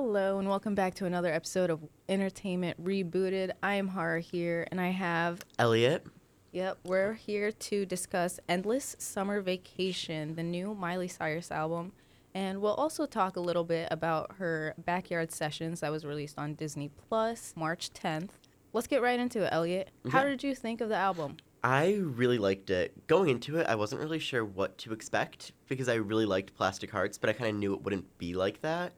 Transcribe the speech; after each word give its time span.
Hello, 0.00 0.38
and 0.38 0.48
welcome 0.48 0.76
back 0.76 0.94
to 0.94 1.06
another 1.06 1.32
episode 1.32 1.70
of 1.70 1.80
Entertainment 2.08 2.80
Rebooted. 2.84 3.50
I 3.64 3.74
am 3.74 3.88
Hara 3.88 4.20
here, 4.20 4.64
and 4.70 4.80
I 4.80 4.90
have, 4.90 5.40
Elliot. 5.58 6.06
yep, 6.52 6.78
we're 6.84 7.14
here 7.14 7.50
to 7.50 7.84
discuss 7.84 8.38
Endless 8.48 8.94
Summer 9.00 9.40
Vacation, 9.40 10.36
the 10.36 10.44
new 10.44 10.72
Miley 10.72 11.08
Cyrus 11.08 11.50
album. 11.50 11.90
And 12.32 12.60
we'll 12.60 12.74
also 12.74 13.06
talk 13.06 13.34
a 13.34 13.40
little 13.40 13.64
bit 13.64 13.88
about 13.90 14.36
her 14.38 14.72
Backyard 14.78 15.32
Sessions 15.32 15.80
that 15.80 15.90
was 15.90 16.04
released 16.04 16.38
on 16.38 16.54
Disney 16.54 16.90
Plus 17.08 17.52
March 17.56 17.90
10th. 17.92 18.30
Let's 18.72 18.86
get 18.86 19.02
right 19.02 19.18
into 19.18 19.42
it, 19.42 19.48
Elliot. 19.50 19.90
Mm-hmm. 20.04 20.10
How 20.10 20.20
Okay. 20.20 20.28
did 20.30 20.44
you 20.44 20.54
think 20.54 20.80
of 20.80 20.90
the 20.90 20.94
album? 20.96 21.38
I 21.64 21.94
really 22.00 22.38
liked 22.38 22.70
it. 22.70 23.08
Going 23.08 23.30
into 23.30 23.58
it, 23.58 23.66
I 23.66 23.74
wasn't 23.74 24.00
really 24.00 24.20
sure 24.20 24.44
what 24.44 24.78
to 24.78 24.92
expect 24.92 25.50
because 25.66 25.88
I 25.88 25.94
really 25.94 26.24
liked 26.24 26.54
Plastic 26.54 26.92
Hearts, 26.92 27.18
but 27.18 27.28
I 27.28 27.32
kind 27.32 27.50
of 27.50 27.56
knew 27.56 27.74
it 27.74 27.82
wouldn't 27.82 28.16
be 28.18 28.34
like 28.34 28.60
that. 28.62 28.92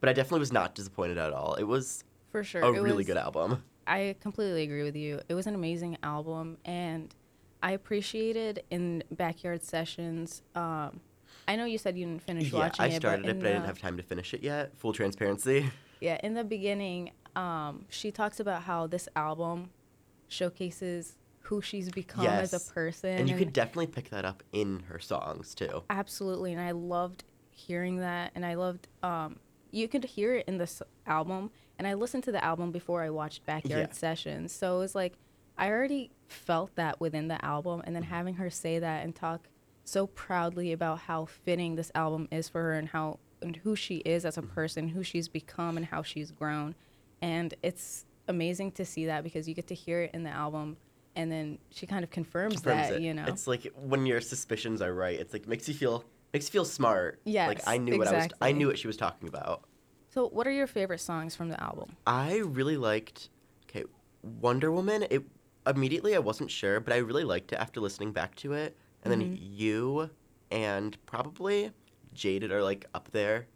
But 0.00 0.08
I 0.08 0.12
definitely 0.12 0.40
was 0.40 0.52
not 0.52 0.74
disappointed 0.74 1.18
at 1.18 1.32
all. 1.32 1.54
It 1.54 1.64
was 1.64 2.04
For 2.30 2.44
sure. 2.44 2.62
a 2.62 2.68
it 2.68 2.80
really 2.80 2.98
was- 2.98 3.06
good 3.06 3.16
album. 3.16 3.64
I 3.86 4.16
completely 4.20 4.64
agree 4.64 4.82
with 4.82 4.96
you. 4.96 5.20
It 5.30 5.34
was 5.34 5.46
an 5.46 5.54
amazing 5.54 5.96
album, 6.02 6.58
and 6.66 7.14
I 7.62 7.72
appreciated 7.72 8.62
in 8.70 9.02
Backyard 9.10 9.62
Sessions. 9.64 10.42
Um, 10.54 11.00
I 11.48 11.56
know 11.56 11.64
you 11.64 11.78
said 11.78 11.96
you 11.96 12.04
didn't 12.04 12.22
finish 12.22 12.52
Yeah, 12.52 12.58
watching 12.58 12.84
I 12.84 12.88
it, 12.88 12.96
started 12.96 13.22
but 13.22 13.30
it, 13.30 13.38
but 13.40 13.48
I 13.48 13.52
didn't 13.54 13.64
have 13.64 13.78
time 13.80 13.96
to 13.96 14.02
finish 14.02 14.34
it 14.34 14.42
yet. 14.42 14.76
Full 14.78 14.92
transparency. 14.92 15.70
Yeah, 16.00 16.16
in 16.22 16.34
the 16.34 16.44
beginning, 16.44 17.10
um, 17.34 17.84
she 17.88 18.12
talks 18.12 18.38
about 18.38 18.62
how 18.62 18.86
this 18.86 19.08
album 19.16 19.70
showcases 20.28 21.16
who 21.40 21.60
she's 21.60 21.90
become 21.90 22.24
as 22.26 22.52
a 22.52 22.60
person, 22.72 23.10
And 23.18 23.28
you 23.28 23.36
could 23.36 23.52
definitely 23.52 23.88
pick 23.88 24.10
that 24.10 24.24
up 24.24 24.42
in 24.52 24.80
her 24.88 24.98
songs 25.00 25.54
too. 25.54 25.82
absolutely, 25.90 26.52
and 26.52 26.60
I 26.60 26.70
loved 26.72 27.24
hearing 27.50 27.96
that, 27.98 28.32
and 28.34 28.44
I 28.46 28.54
loved. 28.54 28.86
Um, 29.02 29.40
you 29.70 29.88
could 29.88 30.04
hear 30.04 30.34
it 30.34 30.48
in 30.48 30.58
this 30.58 30.82
album, 31.06 31.50
and 31.78 31.86
I 31.86 31.94
listened 31.94 32.24
to 32.24 32.32
the 32.32 32.44
album 32.44 32.70
before 32.72 33.02
I 33.02 33.10
watched 33.10 33.44
Backyard 33.46 33.88
Yeah. 33.90 33.94
Sessions, 33.94 34.52
so 34.52 34.76
it 34.76 34.78
was 34.80 34.94
like 34.94 35.14
I 35.56 35.68
already 35.70 36.10
felt 36.28 36.74
that 36.76 37.00
within 37.00 37.28
the 37.28 37.44
album, 37.44 37.82
and 37.84 37.94
then 37.94 38.04
mm-hmm. 38.04 38.14
having 38.14 38.34
her 38.34 38.50
say 38.50 38.78
that 38.78 39.04
and 39.04 39.14
talk 39.14 39.48
so 39.84 40.06
proudly 40.06 40.72
about 40.72 41.00
how 41.00 41.24
fitting 41.24 41.74
this 41.74 41.90
album 41.94 42.28
is 42.30 42.48
for 42.48 42.62
her 42.62 42.72
and 42.74 42.88
how 42.88 43.18
and 43.40 43.56
who 43.56 43.76
she 43.76 43.96
is 43.98 44.24
as 44.24 44.36
a 44.36 44.42
mm-hmm. 44.42 44.50
person, 44.50 44.88
who 44.88 45.02
she's 45.02 45.28
become, 45.28 45.76
and 45.76 45.86
how 45.86 46.02
she's 46.02 46.30
grown, 46.30 46.74
and 47.20 47.54
it's 47.62 48.04
amazing 48.28 48.72
to 48.72 48.84
see 48.84 49.06
that 49.06 49.24
because 49.24 49.48
you 49.48 49.54
get 49.54 49.66
to 49.68 49.74
hear 49.74 50.02
it 50.02 50.10
in 50.14 50.22
the 50.22 50.30
album. 50.30 50.76
And 51.16 51.32
then 51.32 51.58
she 51.70 51.84
kind 51.84 52.04
of 52.04 52.10
confirms, 52.10 52.60
Confirms 52.60 52.90
that, 52.90 52.96
it. 52.96 53.02
you 53.02 53.12
know. 53.12 53.24
It's 53.26 53.48
like 53.48 53.72
when 53.74 54.06
your 54.06 54.20
suspicions 54.20 54.80
are 54.80 54.94
right. 54.94 55.18
It's 55.18 55.32
like 55.32 55.48
makes 55.48 55.66
you 55.66 55.74
feel 55.74 56.04
makes 56.32 56.46
you 56.46 56.52
feel 56.52 56.64
smart. 56.64 57.20
Like 57.24 57.34
Yes, 57.34 57.64
I 57.66 57.78
knew 57.78 57.98
what 57.98 58.08
I 58.08 58.12
was 58.12 58.28
I 58.40 58.52
knew 58.52 58.66
what 58.66 58.78
she 58.78 58.86
was 58.86 58.96
talking 58.96 59.28
about. 59.28 59.64
so, 60.10 60.28
what 60.28 60.46
are 60.46 60.50
your 60.50 60.66
favorite 60.66 61.00
songs 61.00 61.34
from 61.34 61.48
the 61.48 61.62
album? 61.62 61.96
I 62.06 62.38
really 62.38 62.76
liked 62.76 63.30
okay, 63.68 63.84
Wonder 64.22 64.70
Woman. 64.72 65.06
It 65.10 65.22
immediately 65.66 66.14
I 66.14 66.18
wasn't 66.18 66.50
sure, 66.50 66.80
but 66.80 66.92
I 66.92 66.98
really 66.98 67.24
liked 67.24 67.52
it 67.52 67.56
after 67.56 67.80
listening 67.80 68.12
back 68.12 68.34
to 68.36 68.52
it. 68.52 68.76
And 69.04 69.12
then 69.12 69.30
Mhm. 69.30 69.38
you 69.40 70.10
and 70.50 70.96
probably 71.06 71.72
Jaded 72.14 72.50
are 72.50 72.62
like 72.62 72.86
up 72.94 73.10
there. 73.12 73.46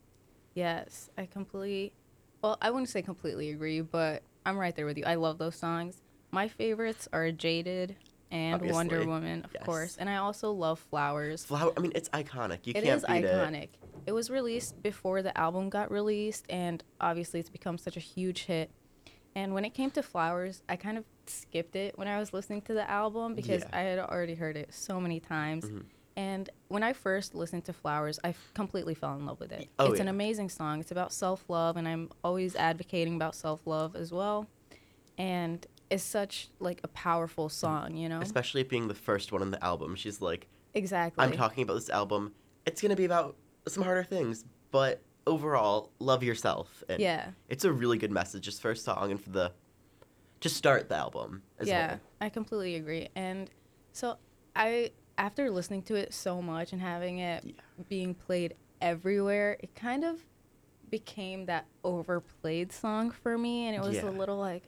Yes, 0.54 1.10
I 1.16 1.26
completely. 1.26 1.94
Well, 2.42 2.58
I 2.60 2.70
wouldn't 2.70 2.88
say 2.88 3.02
completely 3.02 3.50
agree, 3.50 3.80
but 3.80 4.22
I'm 4.44 4.58
right 4.58 4.74
there 4.74 4.86
with 4.86 4.98
you. 4.98 5.04
I 5.04 5.14
love 5.14 5.38
those 5.38 5.56
songs. 5.56 6.02
My 6.30 6.48
favorites 6.48 7.08
are 7.12 7.30
"Jaded" 7.32 7.96
and 8.32 8.70
"Wonder 8.70 9.06
Woman," 9.06 9.42
of 9.44 9.52
yes. 9.54 9.62
course, 9.64 9.96
and 9.98 10.08
I 10.10 10.16
also 10.16 10.50
love 10.52 10.80
"Flowers." 10.80 11.44
Flower 11.44 11.72
I 11.76 11.80
mean 11.80 11.92
it's 11.94 12.08
iconic. 12.08 12.66
You 12.66 12.72
It 12.74 12.82
can't 12.82 12.96
is 12.98 13.04
beat 13.04 13.24
iconic. 13.24 13.68
It. 14.06 14.12
was 14.12 14.30
released 14.30 14.82
before 14.82 15.22
the 15.22 15.36
album 15.38 15.68
got 15.70 15.90
released, 15.90 16.46
and 16.48 16.82
obviously 17.00 17.38
it's 17.38 17.50
become 17.50 17.78
such 17.78 17.96
a 17.96 18.00
huge 18.00 18.44
hit. 18.44 18.70
And 19.34 19.54
when 19.54 19.64
it 19.64 19.72
came 19.74 19.90
to 19.92 20.02
Flowers, 20.02 20.62
I 20.68 20.76
kind 20.76 20.98
of 20.98 21.04
skipped 21.26 21.76
it 21.76 21.96
when 21.96 22.08
I 22.08 22.18
was 22.18 22.32
listening 22.32 22.62
to 22.62 22.74
the 22.74 22.88
album 22.90 23.34
because 23.34 23.62
Yeah. 23.62 23.70
I 23.78 23.80
had 23.80 23.98
already 23.98 24.34
heard 24.34 24.56
it 24.56 24.74
so 24.74 25.00
many 25.00 25.20
times. 25.20 25.64
Mhm. 25.64 25.84
And 26.16 26.50
when 26.68 26.82
I 26.82 26.92
first 26.92 27.34
listened 27.34 27.64
to 27.64 27.72
Flowers, 27.72 28.18
I 28.22 28.30
f- 28.30 28.50
completely 28.52 28.94
fell 28.94 29.14
in 29.16 29.24
love 29.24 29.40
with 29.40 29.50
it. 29.52 29.70
Oh, 29.78 29.90
it's 29.92 30.00
an 30.00 30.08
amazing 30.08 30.50
song. 30.50 30.80
It's 30.80 30.90
about 30.90 31.10
self 31.12 31.48
love, 31.48 31.78
and 31.78 31.88
I'm 31.88 32.10
always 32.22 32.54
advocating 32.56 33.14
about 33.14 33.34
self 33.34 33.66
love 33.66 33.96
as 33.96 34.12
well. 34.12 34.46
And 35.16 35.66
it's 35.92 36.02
such 36.02 36.48
like 36.58 36.80
a 36.82 36.88
powerful 36.88 37.48
mm. 37.48 37.52
song, 37.52 37.96
you 37.96 38.08
know? 38.08 38.20
Especially 38.20 38.62
being 38.62 38.88
the 38.88 38.94
first 38.94 39.30
one 39.30 39.42
on 39.42 39.50
the 39.50 39.62
album. 39.62 39.94
She's 39.94 40.20
like, 40.20 40.48
exactly. 40.74 41.22
I'm 41.22 41.32
talking 41.32 41.62
about 41.62 41.74
this 41.74 41.90
album. 41.90 42.32
It's 42.64 42.80
gonna 42.80 42.96
be 42.96 43.04
about 43.04 43.36
some 43.68 43.82
harder 43.82 44.04
things, 44.04 44.44
but 44.70 45.02
overall, 45.26 45.90
love 45.98 46.22
yourself. 46.22 46.82
And 46.88 47.00
Yeah. 47.00 47.30
It's 47.48 47.64
a 47.64 47.72
really 47.72 47.98
good 47.98 48.10
message 48.10 48.44
just 48.44 48.62
for 48.62 48.70
a 48.70 48.76
song 48.76 49.10
and 49.10 49.20
for 49.20 49.30
the 49.30 49.52
to 50.40 50.48
start 50.48 50.88
the 50.88 50.96
album 50.96 51.42
as 51.58 51.68
yeah, 51.68 51.86
well. 51.86 52.00
I 52.20 52.28
completely 52.28 52.74
agree. 52.74 53.08
And 53.14 53.48
so 53.92 54.16
I, 54.56 54.90
after 55.16 55.50
listening 55.50 55.82
to 55.82 55.94
it 55.94 56.12
so 56.12 56.42
much 56.42 56.72
and 56.72 56.80
having 56.80 57.18
it 57.18 57.44
Yeah. 57.44 57.52
being 57.88 58.14
played 58.14 58.54
everywhere, 58.80 59.56
it 59.60 59.74
kind 59.76 60.04
of 60.04 60.24
became 60.90 61.46
that 61.46 61.66
overplayed 61.84 62.72
song 62.72 63.10
for 63.10 63.38
me, 63.38 63.66
and 63.66 63.76
it 63.76 63.86
was 63.86 63.96
Yeah. 63.96 64.08
a 64.08 64.10
little 64.10 64.36
like. 64.36 64.64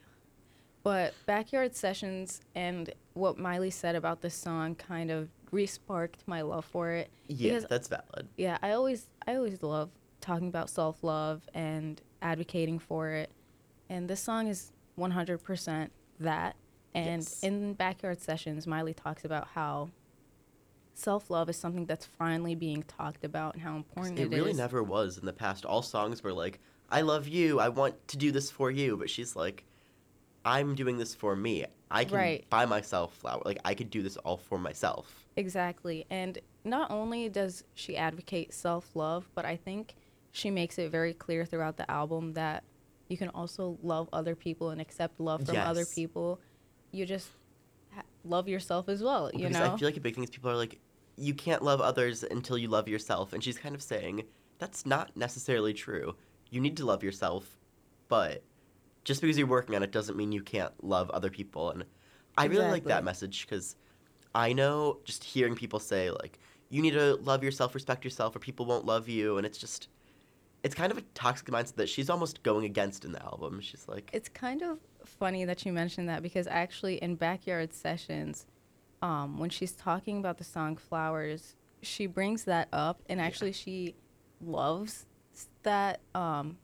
But 0.85 1.15
backyard 1.25 1.75
sessions 1.75 2.41
and 2.53 2.93
what 3.15 3.39
Miley 3.39 3.71
said 3.71 3.95
about 3.95 4.21
this 4.21 4.35
song 4.35 4.75
kind 4.75 5.09
of 5.09 5.29
re-sparked 5.49 6.21
my 6.27 6.41
love 6.43 6.63
for 6.63 6.91
it. 6.91 7.09
Yeah, 7.27 7.53
Because- 7.55 7.65
that's 7.67 7.87
valid. 7.87 8.27
Yeah, 8.37 8.59
I 8.61 8.71
always 8.73 9.07
I 9.27 9.35
always 9.35 9.63
love 9.63 9.89
talking 10.21 10.47
about 10.47 10.69
self-love 10.69 11.49
and 11.55 11.99
advocating 12.21 12.77
for 12.77 13.09
it. 13.09 13.31
And 13.89 14.07
this 14.07 14.19
song 14.21 14.47
is 14.47 14.73
100% 14.95 15.89
that. 16.19 16.55
And 16.93 17.23
Yes. 17.23 17.41
in 17.43 17.73
backyard 17.73 18.21
sessions, 18.21 18.67
Miley 18.67 18.93
talks 18.93 19.25
about 19.25 19.47
how 19.47 19.89
self-love 20.93 21.49
is 21.49 21.57
something 21.57 21.87
that's 21.87 22.05
finally 22.05 22.53
being 22.53 22.83
talked 22.83 23.23
about 23.25 23.55
and 23.55 23.63
how 23.63 23.75
important 23.75 24.19
it 24.19 24.27
is 24.27 24.31
It 24.31 24.35
really 24.35 24.51
is. 24.51 24.57
never 24.57 24.83
was 24.83 25.17
in 25.17 25.25
the 25.25 25.33
past. 25.33 25.65
All 25.65 25.81
songs 25.81 26.23
were 26.23 26.31
like, 26.31 26.59
I 26.91 27.01
love 27.01 27.27
you. 27.27 27.59
I 27.59 27.69
want 27.69 28.07
to 28.09 28.17
do 28.17 28.31
this 28.31 28.51
for 28.51 28.69
you. 28.69 28.95
But 28.97 29.09
she's 29.09 29.35
like, 29.35 29.65
I'm 30.45 30.75
doing 30.75 30.97
this 30.97 31.15
for 31.15 31.35
me. 31.35 31.65
I 31.89 32.05
can 32.05 32.15
Right. 32.17 32.49
buy 32.49 32.65
myself 32.65 33.13
flower. 33.15 33.41
Like, 33.43 33.59
I 33.65 33.73
could 33.73 33.89
do 33.89 34.01
this 34.03 34.15
all 34.17 34.37
for 34.37 34.57
myself. 34.59 35.25
Exactly. 35.35 36.05
And 36.09 36.37
not 36.63 36.91
only 36.91 37.29
does 37.29 37.63
she 37.73 37.97
advocate 37.97 38.53
self 38.53 38.95
love, 38.95 39.27
but 39.33 39.45
I 39.45 39.55
think 39.55 39.95
she 40.31 40.51
makes 40.51 40.77
it 40.77 40.91
very 40.91 41.13
clear 41.13 41.45
throughout 41.45 41.77
the 41.77 41.89
album 41.89 42.33
that 42.33 42.63
you 43.07 43.17
can 43.17 43.29
also 43.29 43.77
love 43.83 44.09
other 44.13 44.35
people 44.35 44.69
and 44.69 44.79
accept 44.81 45.19
love 45.19 45.45
from 45.45 45.57
other 45.57 45.85
people. 45.85 46.39
You 46.91 47.05
just 47.05 47.29
ha- 47.93 48.03
love 48.23 48.47
yourself 48.47 48.89
as 48.89 49.01
well, 49.03 49.31
you 49.33 49.47
because 49.47 49.53
know? 49.53 49.73
I 49.73 49.77
feel 49.77 49.87
like 49.87 49.97
a 49.97 50.01
big 50.01 50.15
thing 50.15 50.23
is 50.23 50.29
people 50.29 50.49
are 50.49 50.55
like, 50.55 50.79
you 51.17 51.33
can't 51.33 51.61
love 51.63 51.81
others 51.81 52.23
until 52.23 52.57
you 52.57 52.67
love 52.67 52.87
yourself. 52.87 53.31
And 53.33 53.43
she's 53.43 53.57
kind 53.57 53.75
of 53.75 53.81
saying, 53.81 54.23
that's 54.59 54.85
not 54.85 55.15
necessarily 55.15 55.73
true. 55.73 56.15
You 56.49 56.59
need 56.61 56.77
to 56.77 56.85
love 56.85 57.03
yourself, 57.03 57.57
but 58.09 58.43
just 59.05 59.21
because 59.21 59.37
you're 59.37 59.47
working 59.47 59.75
on 59.75 59.83
it 59.83 59.91
doesn't 59.91 60.17
mean 60.17 60.31
you 60.31 60.41
can't 60.43 60.73
love 60.83 61.09
other 61.11 61.29
people. 61.29 61.69
And 61.69 61.85
I 62.37 62.45
really 62.45 62.67
like 62.67 62.83
that 62.85 63.03
message 63.05 63.47
because 63.47 63.77
I 64.33 64.51
know 64.51 64.99
just 65.05 65.23
hearing 65.23 65.55
people 65.55 65.79
say, 65.79 66.11
like, 66.11 66.39
you 66.69 66.81
need 66.81 66.91
to 66.91 67.15
love 67.15 67.43
yourself, 67.43 67.73
respect 67.73 68.03
yourself, 68.03 68.35
or 68.35 68.39
people 68.39 68.65
won't 68.65 68.85
love 68.85 69.07
you. 69.07 69.37
And 69.37 69.45
it's 69.45 69.57
just, 69.59 69.87
it's 70.63 70.75
kind 70.75 70.91
of 70.91 70.97
a 70.97 71.01
toxic 71.13 71.47
mindset 71.47 71.75
that 71.75 71.87
she's 71.87 72.09
almost 72.09 72.43
going 72.43 72.65
against 72.65 73.05
in 73.05 73.11
the 73.13 73.23
album. 73.23 73.61
She's 73.61 73.87
like, 73.87 74.09
It's 74.11 74.27
kind 74.27 74.63
of 74.63 74.79
funny 75.05 75.45
that 75.45 75.65
you 75.65 75.71
mentioned 75.71 76.09
that 76.09 76.23
because 76.23 76.47
actually 76.47 76.95
in 76.95 77.15
backyard 77.15 77.73
sessions, 77.73 78.47
um, 79.01 79.37
when 79.37 79.51
she's 79.51 79.73
talking 79.73 80.17
about 80.17 80.39
the 80.39 80.43
song 80.43 80.77
"Flowers," 80.77 81.55
she 81.83 82.07
brings 82.07 82.45
that 82.45 82.67
up, 82.73 83.01
and 83.07 83.19
Yeah. 83.19 83.27
actually 83.27 83.51
she 83.51 83.93
loves 84.41 85.05
that 85.63 85.99
um, 86.15 86.57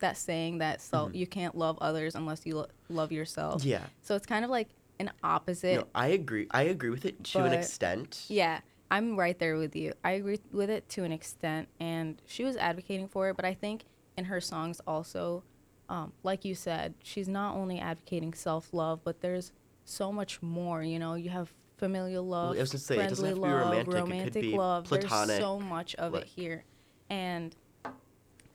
that 0.00 0.16
saying 0.16 0.58
that 0.58 0.80
so 0.80 1.06
Mhm. 1.08 1.14
you 1.14 1.26
can't 1.26 1.56
love 1.56 1.78
others 1.80 2.14
unless 2.14 2.46
you 2.46 2.56
lo- 2.56 2.66
love 2.88 3.12
yourself. 3.12 3.64
yeah. 3.64 3.84
So 4.02 4.14
it's 4.14 4.26
kind 4.26 4.44
of 4.44 4.50
like 4.50 4.68
an 4.98 5.10
opposite. 5.22 5.76
No, 5.80 5.86
I 5.94 6.08
agree. 6.08 6.46
I 6.50 6.62
agree 6.62 6.90
with 6.90 7.04
it 7.04 7.22
to 7.24 7.44
an 7.44 7.52
extent. 7.52 8.24
Yeah, 8.28 8.60
I'm 8.90 9.16
right 9.16 9.38
there 9.38 9.56
with 9.56 9.76
you. 9.76 9.92
I 10.04 10.12
agree 10.12 10.40
with 10.52 10.70
it 10.70 10.88
to 10.90 11.04
an 11.04 11.12
extent, 11.12 11.68
and 11.78 12.20
she 12.26 12.44
was 12.44 12.56
advocating 12.56 13.08
for 13.08 13.28
it. 13.28 13.36
But 13.36 13.44
I 13.44 13.54
think 13.54 13.84
in 14.16 14.24
her 14.26 14.40
songs 14.40 14.80
also, 14.86 15.44
um, 15.88 16.12
like 16.22 16.44
you 16.44 16.54
said, 16.54 16.94
she's 17.02 17.28
not 17.28 17.54
only 17.56 17.78
advocating 17.78 18.34
self 18.34 18.72
love, 18.72 19.00
but 19.04 19.20
there's 19.20 19.52
so 19.84 20.10
much 20.12 20.42
more. 20.42 20.82
You 20.82 20.98
know, 20.98 21.14
you 21.14 21.30
have 21.30 21.52
familial 21.76 22.24
love, 22.26 22.56
I 22.56 22.60
was 22.60 22.70
gonna 22.72 22.78
say, 22.80 22.96
it 22.96 23.08
doesn't 23.08 23.24
friendly 23.24 23.48
have 23.48 23.58
to 23.58 23.60
be 23.62 23.68
love, 23.68 23.68
romantic, 23.68 23.86
it 23.86 23.90
could 23.92 24.00
romantic 24.00 24.42
be 24.42 24.56
love. 24.56 24.84
platonic, 24.84 25.28
There's 25.28 25.40
so 25.40 25.60
much 25.60 25.94
of 25.94 26.12
like- 26.12 26.22
it 26.22 26.28
here, 26.28 26.64
and 27.08 27.54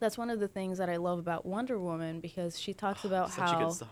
that's 0.04 0.18
one 0.18 0.30
of 0.30 0.40
the 0.40 0.48
things 0.48 0.78
that 0.78 0.90
I 0.90 0.98
love 0.98 1.18
about 1.18 1.46
Wonder 1.46 1.80
Woman 1.80 2.20
because 2.20 2.60
she 2.60 2.74
talks 2.74 3.06
about 3.10 3.32
Such 3.32 3.40
how 3.50 3.60
a 3.60 3.64
good 3.64 3.74
song. 3.74 3.90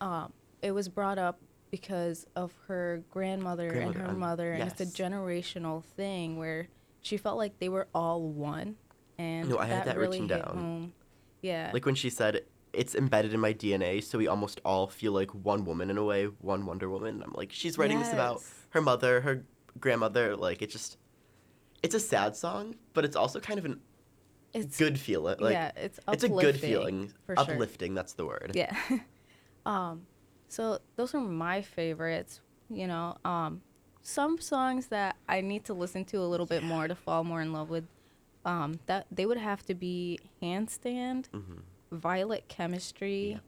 um, 0.00 0.32
it 0.62 0.70
was 0.72 0.88
brought 0.88 1.18
up 1.18 1.40
because 1.70 2.26
of 2.36 2.52
her 2.68 3.02
grandmother, 3.10 3.68
Grandmother, 3.70 3.98
and 3.98 4.06
her 4.06 4.12
um, 4.12 4.18
mother, 4.18 4.52
and 4.52 4.70
it's 4.70 4.80
a 4.80 4.86
generational 4.86 5.82
thing 5.96 6.36
where 6.38 6.68
she 7.00 7.16
felt 7.16 7.36
like 7.38 7.58
they 7.58 7.68
were 7.68 7.88
all 7.94 8.22
one, 8.22 8.76
and 9.18 9.48
No, 9.48 9.58
I 9.58 9.66
had 9.66 9.86
that 9.86 9.96
really 9.98 10.20
written 10.20 10.38
down. 10.38 10.56
home. 10.56 10.92
Yeah. 11.40 11.70
Like 11.72 11.84
when 11.86 11.94
she 11.96 12.10
said, 12.10 12.42
"It's 12.72 12.94
embedded 12.94 13.34
in 13.34 13.40
my 13.40 13.52
DNA, 13.54 14.00
so 14.04 14.18
we 14.18 14.28
almost 14.28 14.60
all 14.64 14.86
feel 14.86 15.12
like 15.12 15.30
one 15.34 15.64
woman 15.64 15.90
in 15.90 15.98
a 15.98 16.04
way, 16.04 16.26
one 16.26 16.66
Wonder 16.66 16.88
Woman." 16.88 17.14
And 17.16 17.24
I'm 17.24 17.32
like, 17.34 17.50
she's 17.52 17.76
writing 17.78 17.98
this 17.98 18.12
about 18.12 18.42
her 18.70 18.80
mother, 18.80 19.20
her 19.22 19.44
grandmother. 19.80 20.36
Like 20.36 20.62
it 20.62 20.70
just, 20.70 20.98
it's 21.82 21.94
a 21.96 22.00
sad 22.00 22.36
song, 22.36 22.76
but 22.92 23.04
it's 23.04 23.16
also 23.16 23.40
kind 23.40 23.58
of 23.58 23.64
an 23.64 23.80
it's 24.54 24.78
good 24.78 24.98
feeling. 24.98 25.36
Like 25.40 25.52
yeah, 25.52 25.70
it's 25.76 25.98
it's 26.12 26.24
a 26.24 26.28
good 26.28 26.58
feeling. 26.58 27.12
for 27.26 27.36
sure. 27.36 27.54
Uplifting, 27.54 27.94
that's 27.94 28.12
the 28.14 28.26
word. 28.26 28.52
Yeah. 28.54 28.76
um, 29.66 30.06
so 30.48 30.78
those 30.96 31.14
are 31.14 31.20
my 31.20 31.62
favorites. 31.62 32.40
You 32.68 32.86
know, 32.86 33.16
um, 33.24 33.62
some 34.02 34.40
songs 34.40 34.86
that 34.88 35.16
I 35.28 35.40
need 35.40 35.64
to 35.66 35.74
listen 35.74 36.04
to 36.06 36.18
a 36.18 36.26
little 36.26 36.46
bit 36.46 36.62
more 36.62 36.88
to 36.88 36.94
fall 36.94 37.24
more 37.24 37.40
in 37.40 37.52
love 37.52 37.70
with. 37.70 37.84
Um, 38.44 38.80
that 38.86 39.06
they 39.12 39.24
would 39.24 39.38
have 39.38 39.64
to 39.66 39.74
be 39.74 40.18
Handstand, 40.42 41.28
hmm 41.28 41.60
Violet 41.92 42.48
Chemistry, 42.48 43.38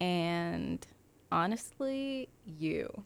and 0.00 0.86
honestly, 1.32 2.28
you. 2.44 3.04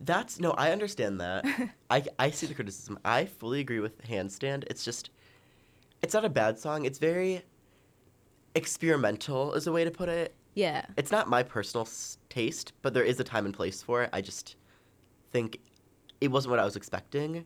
That's 0.00 0.38
no, 0.38 0.50
I 0.50 0.72
understand 0.72 1.20
that. 1.20 1.46
I 1.90 2.04
I 2.18 2.30
see 2.30 2.46
the 2.46 2.54
criticism. 2.54 2.98
I 3.04 3.24
fully 3.24 3.60
agree 3.60 3.80
with 3.80 4.02
Handstand. 4.06 4.64
It's 4.68 4.84
just 4.84 5.10
it's 6.06 6.14
not 6.14 6.24
a 6.24 6.28
bad 6.30 6.58
song. 6.58 6.84
It's 6.84 6.98
very 6.98 7.42
experimental 8.54 9.52
is 9.54 9.66
a 9.66 9.72
way 9.72 9.84
to 9.84 9.90
put 9.90 10.08
it. 10.08 10.34
Yeah. 10.54 10.86
It's 10.96 11.10
not 11.10 11.28
my 11.28 11.42
personal 11.42 11.84
s- 11.86 12.18
taste, 12.28 12.72
but 12.82 12.94
there 12.94 13.04
is 13.04 13.20
a 13.20 13.24
time 13.24 13.44
and 13.44 13.54
place 13.54 13.82
for 13.82 14.02
it. 14.04 14.10
I 14.12 14.20
just 14.22 14.56
think 15.32 15.60
it 16.20 16.28
wasn't 16.28 16.50
what 16.52 16.60
I 16.60 16.64
was 16.64 16.76
expecting. 16.76 17.44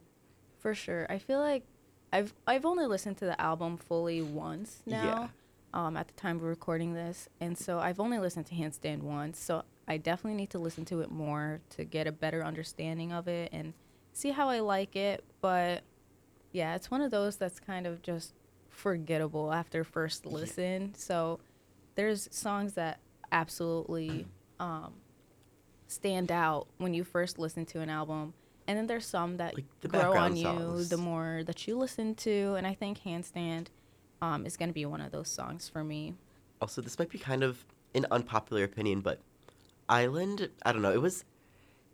For 0.58 0.74
sure. 0.74 1.06
I 1.08 1.18
feel 1.18 1.40
like 1.40 1.64
I've 2.12 2.32
I've 2.46 2.64
only 2.64 2.86
listened 2.86 3.16
to 3.18 3.24
the 3.24 3.40
album 3.40 3.76
fully 3.76 4.22
once 4.22 4.82
now. 4.86 5.04
Yeah. 5.04 5.28
Um, 5.72 5.96
at 5.96 6.08
the 6.08 6.14
time 6.14 6.40
we're 6.40 6.48
recording 6.48 6.94
this, 6.94 7.28
and 7.40 7.56
so 7.56 7.78
I've 7.78 8.00
only 8.00 8.18
listened 8.18 8.46
to 8.46 8.54
Handstand 8.56 9.02
once. 9.02 9.38
So 9.38 9.62
I 9.86 9.98
definitely 9.98 10.36
need 10.36 10.50
to 10.50 10.58
listen 10.58 10.84
to 10.86 11.00
it 11.00 11.10
more 11.12 11.60
to 11.70 11.84
get 11.84 12.08
a 12.08 12.12
better 12.12 12.44
understanding 12.44 13.12
of 13.12 13.28
it 13.28 13.50
and 13.52 13.72
see 14.12 14.30
how 14.30 14.48
I 14.48 14.58
like 14.60 14.96
it. 14.96 15.22
But 15.40 15.82
yeah, 16.52 16.74
it's 16.74 16.90
one 16.90 17.00
of 17.02 17.12
those 17.12 17.36
that's 17.36 17.60
kind 17.60 17.86
of 17.86 18.02
just 18.02 18.34
forgettable 18.80 19.52
after 19.52 19.84
first 19.84 20.26
listen. 20.26 20.94
So 20.96 21.38
there's 21.94 22.28
songs 22.32 22.72
that 22.74 23.00
absolutely 23.30 24.26
um, 24.60 24.94
stand 25.86 26.32
out 26.32 26.66
when 26.78 26.94
you 26.94 27.04
first 27.04 27.38
listen 27.38 27.66
to 27.66 27.80
an 27.80 27.90
album. 27.90 28.32
And 28.66 28.78
then 28.78 28.86
there's 28.86 29.06
some 29.06 29.36
that 29.38 29.54
Like 29.54 29.64
grow 29.88 30.16
on 30.16 30.36
you 30.36 30.44
songs. 30.44 30.88
the 30.88 30.96
more 30.96 31.42
that 31.44 31.66
you 31.66 31.76
listen 31.76 32.14
to. 32.16 32.54
And 32.56 32.66
I 32.66 32.74
think 32.74 33.00
Handstand 33.00 33.66
um, 34.22 34.46
is 34.46 34.56
going 34.56 34.68
to 34.68 34.74
be 34.74 34.86
one 34.86 35.00
of 35.00 35.12
those 35.12 35.28
songs 35.28 35.68
for 35.68 35.82
me. 35.84 36.14
Also, 36.60 36.80
this 36.80 36.98
might 36.98 37.10
be 37.10 37.18
kind 37.18 37.42
of 37.42 37.64
an 37.94 38.06
unpopular 38.10 38.64
opinion, 38.64 39.00
but 39.00 39.20
Island, 39.88 40.50
I 40.64 40.72
don't 40.72 40.82
know, 40.82 40.92
it 40.92 41.02
was 41.02 41.24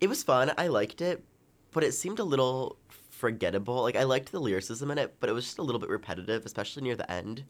it 0.01 0.09
was 0.09 0.23
fun. 0.23 0.53
I 0.59 0.67
liked 0.67 1.01
it, 1.01 1.25
but 1.73 1.83
it 1.83 1.93
seemed 1.93 2.19
a 2.19 2.25
little 2.25 2.77
forgettable. 3.17 3.83
Like 3.83 3.97
I 3.97 4.05
liked 4.05 4.31
the 4.33 4.41
lyricism 4.41 4.91
in 4.91 4.99
it, 4.99 5.17
but 5.21 5.29
it 5.31 5.33
was 5.33 5.45
just 5.45 5.59
a 5.59 5.63
little 5.63 5.81
bit 5.81 5.89
repetitive, 5.91 6.45
especially 6.47 6.83
near 6.83 6.97
the 6.97 7.11
end. 7.11 7.45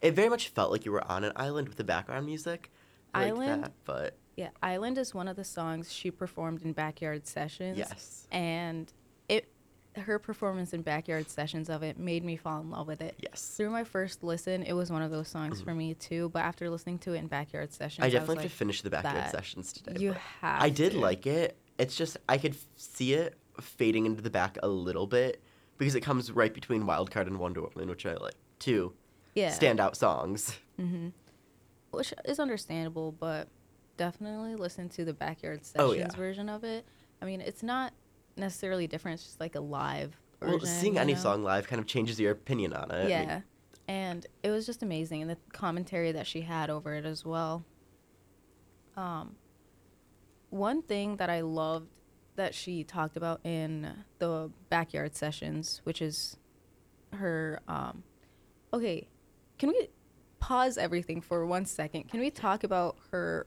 It 0.00 0.14
very 0.14 0.28
much 0.28 0.48
felt 0.48 0.72
like 0.72 0.84
you 0.84 0.92
were 0.92 1.04
on 1.10 1.22
an 1.24 1.32
island 1.36 1.68
with 1.68 1.76
the 1.76 1.84
background 1.84 2.26
music. 2.26 2.70
I 3.14 3.26
Island? 3.26 3.64
that, 3.64 3.72
but 3.84 4.16
Yeah, 4.36 4.48
Island 4.62 4.98
is 4.98 5.14
one 5.14 5.28
of 5.28 5.36
the 5.36 5.44
songs 5.44 5.92
she 5.92 6.10
performed 6.10 6.62
in 6.62 6.72
Backyard 6.72 7.26
Sessions. 7.26 7.78
yes. 7.78 8.26
And 8.32 8.92
it 9.28 9.48
her 9.96 10.18
performance 10.18 10.72
in 10.72 10.80
Backyard 10.80 11.28
Sessions 11.28 11.68
of 11.68 11.82
it 11.82 11.98
made 11.98 12.24
me 12.24 12.36
fall 12.36 12.62
in 12.62 12.70
love 12.70 12.86
with 12.86 13.02
it. 13.02 13.14
Yes. 13.20 13.52
Through 13.56 13.68
my 13.70 13.84
first 13.84 14.24
listen, 14.24 14.62
it 14.62 14.72
was 14.72 14.90
one 14.90 15.02
of 15.02 15.10
those 15.10 15.28
songs 15.28 15.60
for 15.60 15.74
me 15.74 15.92
too. 15.94 16.30
But 16.30 16.40
after 16.40 16.70
listening 16.70 16.98
to 17.00 17.12
it 17.12 17.18
in 17.18 17.26
Backyard 17.26 17.72
Sessions, 17.72 17.98
Mm-hmm. 17.98 18.04
I 18.04 18.08
definitely 18.08 18.36
have 18.36 18.44
like, 18.44 18.50
to 18.52 18.56
finish 18.56 18.80
the 18.82 18.90
backyard 18.90 19.30
sessions 19.30 19.72
today. 19.74 20.00
You 20.00 20.16
have. 20.40 20.62
I 20.62 20.70
did 20.70 20.92
to. 20.92 20.98
like 20.98 21.26
it. 21.26 21.58
It's 21.78 21.94
just 21.94 22.16
I 22.28 22.38
could 22.38 22.56
see 22.76 23.12
it 23.12 23.36
fading 23.60 24.06
into 24.06 24.22
the 24.22 24.30
back 24.30 24.58
a 24.62 24.68
little 24.68 25.06
bit 25.06 25.42
because 25.78 25.94
it 25.94 26.00
comes 26.00 26.30
right 26.30 26.52
between 26.54 26.84
Wildcard 26.84 27.26
and 27.26 27.38
Wonder 27.38 27.62
Woman, 27.62 27.88
which 27.88 28.06
I 28.06 28.14
like. 28.14 28.34
Two 28.58 28.94
yeah, 29.34 29.50
standout 29.50 29.96
songs. 29.96 30.58
hmm 30.76 31.08
which 31.90 32.14
is 32.24 32.40
understandable, 32.40 33.12
but 33.12 33.48
definitely 33.98 34.54
listen 34.54 34.88
to 34.88 35.04
the 35.04 35.12
Backyard 35.12 35.64
Sessions 35.64 35.90
Oh, 35.90 35.92
yeah. 35.92 36.08
version 36.16 36.48
of 36.48 36.64
it. 36.64 36.86
I 37.20 37.26
mean, 37.26 37.42
it's 37.42 37.62
not 37.62 37.92
necessarily 38.36 38.86
different; 38.86 39.16
it's 39.16 39.24
just 39.24 39.40
like 39.40 39.54
a 39.54 39.60
live. 39.60 40.16
Well, 40.40 40.58
seeing 40.60 40.98
any 40.98 41.12
know? 41.12 41.18
song 41.18 41.42
live 41.44 41.68
kind 41.68 41.80
of 41.80 41.86
changes 41.86 42.18
your 42.18 42.32
opinion 42.32 42.72
on 42.72 42.90
it. 42.90 43.04
I 43.04 43.08
yeah, 43.08 43.26
mean, 43.26 43.44
and 43.88 44.26
it 44.42 44.50
was 44.50 44.64
just 44.64 44.82
amazing, 44.82 45.22
and 45.22 45.30
the 45.30 45.36
commentary 45.52 46.12
that 46.12 46.26
she 46.26 46.40
had 46.40 46.70
over 46.70 46.94
it 46.94 47.04
as 47.04 47.24
well. 47.24 47.64
Um, 48.96 49.36
one 50.50 50.82
thing 50.82 51.16
that 51.16 51.30
I 51.30 51.42
loved 51.42 51.88
that 52.36 52.54
she 52.54 52.84
talked 52.84 53.16
about 53.16 53.40
in 53.44 54.04
the 54.18 54.50
backyard 54.70 55.14
sessions, 55.16 55.80
which 55.84 56.00
is 56.02 56.36
her. 57.12 57.60
Um, 57.68 58.04
okay, 58.72 59.08
can 59.58 59.68
we 59.68 59.88
pause 60.40 60.78
everything 60.78 61.20
for 61.20 61.44
one 61.46 61.66
second? 61.66 62.08
Can 62.10 62.20
we 62.20 62.30
talk 62.30 62.64
about 62.64 62.96
her 63.10 63.46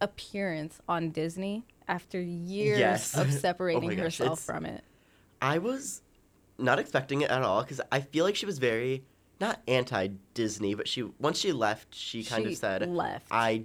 reappearance 0.00 0.80
on 0.88 1.10
Disney 1.10 1.64
after 1.86 2.20
years 2.20 2.78
Yes. 2.78 3.14
of 3.16 3.28
Oh 3.32 3.38
separating 3.38 3.88
my 3.88 3.94
gosh, 3.94 4.18
herself 4.18 4.40
from 4.40 4.66
it? 4.66 4.84
I 5.40 5.58
was 5.58 6.02
not 6.58 6.78
expecting 6.78 7.20
it 7.22 7.30
at 7.30 7.42
all 7.42 7.62
because 7.62 7.80
I 7.90 8.00
feel 8.00 8.24
like 8.24 8.36
she 8.36 8.46
was 8.46 8.58
very 8.58 9.04
not 9.40 9.60
anti 9.68 10.08
Disney, 10.34 10.74
but 10.74 10.88
she 10.88 11.02
once 11.18 11.38
she 11.38 11.52
left, 11.52 11.94
she 11.94 12.24
kind 12.24 12.44
She 12.44 12.52
of 12.52 12.58
said, 12.58 12.88
left. 12.90 13.28
"I, 13.30 13.64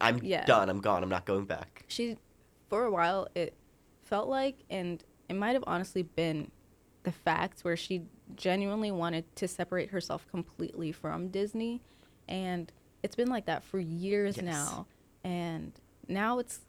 I'm 0.00 0.18
Yeah. 0.22 0.44
done. 0.44 0.68
I'm 0.68 0.80
gone. 0.80 1.02
I'm 1.02 1.08
not 1.08 1.24
going 1.24 1.44
back." 1.46 1.84
she 1.88 2.16
for 2.68 2.84
a 2.84 2.90
while 2.90 3.28
it 3.34 3.54
felt 4.04 4.28
like 4.28 4.56
and 4.70 5.02
it 5.28 5.34
might 5.34 5.52
have 5.52 5.64
honestly 5.66 6.02
been 6.02 6.50
the 7.02 7.12
fact 7.12 7.60
where 7.62 7.76
she 7.76 8.02
genuinely 8.36 8.90
wanted 8.90 9.24
to 9.36 9.46
separate 9.48 9.90
herself 9.90 10.26
completely 10.30 10.92
from 10.92 11.28
Disney 11.28 11.80
and 12.28 12.70
it's 13.02 13.14
been 13.16 13.28
like 13.28 13.46
that 13.46 13.62
for 13.64 13.78
years 13.78 14.36
Yes. 14.36 14.44
now 14.44 14.86
and 15.24 15.72
now 16.08 16.38
it's 16.38 16.60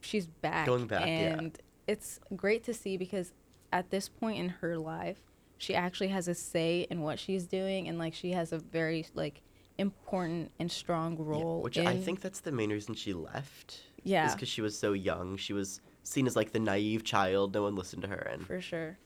she's 0.00 0.26
back 0.26 0.66
Going 0.66 0.86
back, 0.86 1.06
yeah. 1.06 1.34
and 1.38 1.58
it's 1.86 2.18
great 2.36 2.64
to 2.64 2.74
see 2.74 2.96
because 2.96 3.32
at 3.72 3.90
this 3.90 4.08
point 4.08 4.38
in 4.38 4.48
her 4.48 4.76
life 4.78 5.18
she 5.58 5.74
actually 5.74 6.08
has 6.08 6.28
a 6.28 6.34
say 6.34 6.86
in 6.90 7.00
what 7.02 7.18
she's 7.18 7.46
doing 7.46 7.88
and 7.88 7.98
like 7.98 8.14
she 8.14 8.32
has 8.32 8.52
a 8.52 8.58
very 8.58 9.06
like 9.14 9.42
important 9.78 10.50
and 10.58 10.70
strong 10.70 11.16
Yeah, 11.16 11.24
role 11.24 11.62
which 11.62 11.78
I 11.78 11.96
think 11.96 12.20
that's 12.20 12.40
the 12.40 12.52
main 12.52 12.70
reason 12.70 12.94
she 12.94 13.12
left. 13.12 13.80
Yeah. 14.04 14.26
is 14.26 14.34
because 14.34 14.48
she 14.48 14.60
was 14.62 14.76
so 14.78 14.92
young. 14.92 15.36
She 15.36 15.52
was 15.52 15.80
seen 16.02 16.26
as 16.26 16.34
like 16.36 16.52
the 16.52 16.58
naive 16.60 17.04
child. 17.04 17.54
No 17.54 17.62
one 17.62 17.74
listened 17.76 18.02
to 18.02 18.08
her, 18.08 18.28
and 18.32 18.46
for 18.46 18.60
sure 18.60 18.98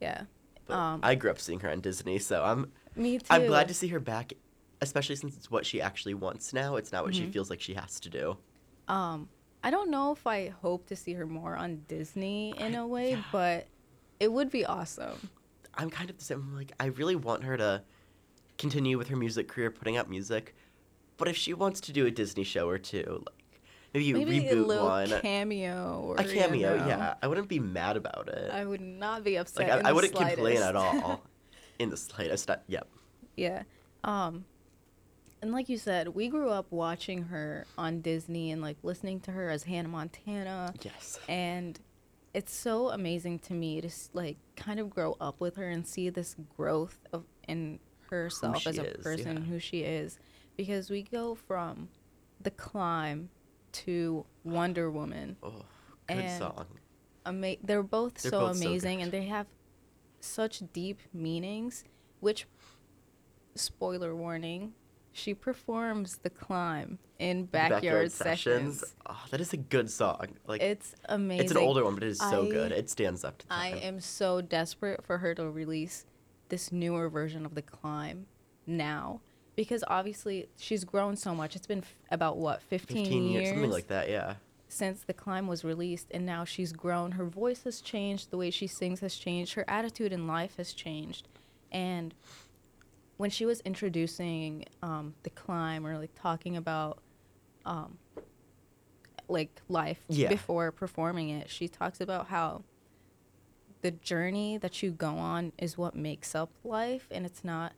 yeah 0.00 0.22
um, 0.68 1.00
I 1.02 1.14
grew 1.14 1.30
up 1.30 1.40
seeing 1.40 1.60
her 1.60 1.70
on 1.70 1.80
Disney, 1.80 2.18
so 2.18 2.44
I'm 2.44 2.70
Me 2.94 3.18
too. 3.18 3.24
I'm 3.30 3.46
glad 3.46 3.68
to 3.68 3.74
see 3.74 3.88
her 3.88 4.00
back, 4.00 4.32
especially 4.82 5.16
since 5.16 5.36
it's 5.36 5.50
what 5.50 5.64
she 5.64 5.80
actually 5.80 6.14
wants 6.14 6.52
now. 6.52 6.76
It's 6.76 6.92
not 6.92 7.04
what 7.04 7.14
she 7.14 7.22
Mhm. 7.24 7.32
feels 7.32 7.48
like 7.50 7.60
she 7.60 7.74
has 7.74 7.98
to 8.00 8.10
do. 8.10 8.36
Um, 8.86 9.28
I 9.64 9.70
don't 9.70 9.90
know 9.90 10.12
if 10.12 10.26
I 10.26 10.48
hope 10.48 10.86
to 10.86 10.96
see 10.96 11.14
her 11.14 11.26
more 11.26 11.56
on 11.56 11.84
Disney 11.88 12.52
in 12.58 12.74
I- 12.74 12.78
a 12.80 12.86
way, 12.86 13.10
yeah. 13.12 13.22
but 13.32 13.66
it 14.20 14.30
would 14.30 14.50
be 14.50 14.64
awesome. 14.66 15.30
I'm 15.74 15.88
kind 15.90 16.10
of 16.10 16.18
the 16.18 16.24
same. 16.24 16.38
I'm 16.38 16.54
Like, 16.56 16.72
I 16.78 16.86
really 16.86 17.16
want 17.16 17.44
her 17.44 17.56
to 17.56 17.82
continue 18.58 18.98
with 18.98 19.08
her 19.08 19.16
music 19.16 19.48
career, 19.48 19.70
putting 19.70 19.96
out 19.96 20.10
music. 20.10 20.54
But 21.16 21.28
if 21.28 21.36
she 21.36 21.54
wants 21.54 21.80
to 21.82 21.92
do 21.92 22.06
a 22.06 22.10
Disney 22.10 22.44
show 22.44 22.68
or 22.68 22.78
two, 22.78 23.24
like 23.26 23.62
maybe 23.94 24.12
Maybe 24.12 24.48
a 24.48 24.54
reboot 24.54 24.66
little 24.66 24.86
one, 24.86 25.08
cameo 25.20 26.02
or 26.04 26.16
a 26.16 26.24
cameo, 26.24 26.74
you 26.74 26.80
know, 26.80 26.86
yeah, 26.86 27.14
I 27.22 27.26
wouldn't 27.26 27.48
be 27.48 27.58
mad 27.58 27.96
about 27.96 28.28
it. 28.28 28.50
I 28.52 28.64
would 28.64 28.80
not 28.80 29.24
be 29.24 29.36
upset. 29.36 29.68
like, 29.68 29.84
I, 29.84 29.88
I 29.88 29.92
wouldn't 29.92 30.14
complain 30.14 30.58
slightest. 30.58 30.62
at 30.62 30.76
all, 30.76 31.22
in 31.78 31.90
the 31.90 31.96
slightest. 31.96 32.48
Not, 32.48 32.62
yep. 32.66 32.88
Yeah. 33.36 33.62
Um, 34.04 34.44
and 35.40 35.52
like 35.52 35.68
you 35.68 35.78
said, 35.78 36.08
we 36.08 36.28
grew 36.28 36.50
up 36.50 36.66
watching 36.70 37.24
her 37.24 37.66
on 37.76 38.00
Disney 38.00 38.50
and 38.50 38.60
like 38.60 38.76
listening 38.82 39.20
to 39.20 39.32
her 39.32 39.50
as 39.50 39.64
Hannah 39.64 39.88
Montana. 39.88 40.74
Yes. 40.82 41.18
and 41.28 41.78
it's 42.34 42.54
so 42.54 42.90
amazing 42.90 43.38
to 43.38 43.54
me 43.54 43.80
to 43.80 43.90
like 44.12 44.36
kind 44.54 44.78
of 44.78 44.90
grow 44.90 45.16
up 45.20 45.40
with 45.40 45.56
her 45.56 45.68
and 45.68 45.86
see 45.86 46.10
this 46.10 46.36
growth 46.56 47.00
of 47.12 47.24
in 47.48 47.80
herself 48.16 48.66
as 48.66 48.78
a 48.78 48.96
is, 48.96 49.02
person 49.02 49.36
yeah. 49.36 49.42
who 49.44 49.58
she 49.58 49.80
is 49.80 50.18
because 50.56 50.90
we 50.90 51.02
go 51.02 51.34
from 51.34 51.88
the 52.40 52.50
climb 52.50 53.28
to 53.72 54.24
wonder 54.44 54.90
woman 54.90 55.36
Oh, 55.42 55.50
good 56.08 56.18
And- 56.18 56.38
song. 56.38 56.66
Ama- 57.26 57.56
they're 57.62 57.82
both 57.82 58.14
They're 58.14 58.30
so 58.30 58.40
both 58.48 58.56
amazing 58.62 58.98
good. 58.98 59.02
and 59.04 59.12
they 59.12 59.24
have 59.24 59.46
such 60.20 60.62
deep 60.72 61.00
meanings 61.12 61.84
which 62.20 62.46
spoiler 63.54 64.14
warning 64.14 64.72
she 65.12 65.34
performs 65.34 66.18
the 66.18 66.30
climb 66.30 66.98
in 67.18 67.40
The 67.42 67.46
backyard, 67.48 68.12
sessions. 68.12 68.84
Oh, 69.06 69.24
that 69.30 69.40
is 69.40 69.52
a 69.52 69.56
good 69.56 69.90
song. 69.90 70.28
Like 70.46 70.62
it's 70.62 70.94
amazing 71.08 71.44
it's 71.44 71.50
an 71.52 71.58
older 71.58 71.82
one, 71.84 71.94
but 71.94 72.04
it 72.04 72.10
is 72.10 72.18
so 72.18 72.46
I- 72.46 72.50
good. 72.50 72.70
It 72.72 72.88
stands 72.88 73.24
up 73.24 73.38
to 73.38 73.46
I 73.50 73.68
am 73.68 73.98
so 74.00 74.40
desperate 74.40 75.04
for 75.04 75.18
her 75.18 75.34
to 75.34 75.50
release 75.50 76.06
this 76.48 76.72
newer 76.72 77.08
version 77.08 77.44
of 77.46 77.54
the 77.54 77.62
climb 77.62 78.26
now 78.66 79.20
because 79.56 79.82
obviously 79.88 80.48
she's 80.56 80.84
grown 80.84 81.16
so 81.16 81.34
much. 81.34 81.56
It's 81.56 81.66
been 81.66 81.80
f- 81.80 81.94
about 82.10 82.36
what 82.36 82.62
15, 82.62 82.96
15 83.04 83.22
years, 83.24 83.42
years 83.42 83.48
something 83.54 83.70
like 83.70 83.88
that. 83.88 84.08
Yeah. 84.08 84.34
since 84.68 85.02
the 85.02 85.12
climb 85.14 85.46
was 85.46 85.64
released 85.64 86.06
and 86.10 86.24
now 86.26 86.44
she's 86.44 86.72
grown 86.72 87.12
her 87.12 87.24
voice 87.24 87.64
has 87.64 87.80
changed 87.80 88.30
the 88.30 88.36
way 88.36 88.50
she 88.50 88.66
sings 88.66 89.00
has 89.00 89.16
changed 89.16 89.54
her 89.54 89.64
attitude 89.66 90.12
in 90.12 90.26
life 90.26 90.56
has 90.58 90.72
changed 90.74 91.26
and 91.72 92.14
when 93.16 93.30
she 93.30 93.44
was 93.46 93.60
introducing 93.62 94.64
um, 94.82 95.14
the 95.24 95.30
climb 95.30 95.84
or 95.86 95.96
like 95.98 96.10
talking 96.14 96.56
about 96.56 96.98
um, 97.64 97.98
like 99.28 99.60
life 99.68 100.00
Yeah. 100.08 100.28
before 100.28 100.70
performing 100.70 101.30
it 101.30 101.50
she 101.50 101.66
talks 101.68 102.00
about 102.00 102.28
how 102.28 102.62
the 103.80 103.90
journey 103.90 104.58
that 104.58 104.82
you 104.82 104.90
go 104.90 105.18
on 105.18 105.52
is 105.58 105.78
what 105.78 105.94
makes 105.94 106.34
up 106.34 106.50
life 106.64 107.06
and 107.10 107.24
it's 107.24 107.44
not 107.44 107.72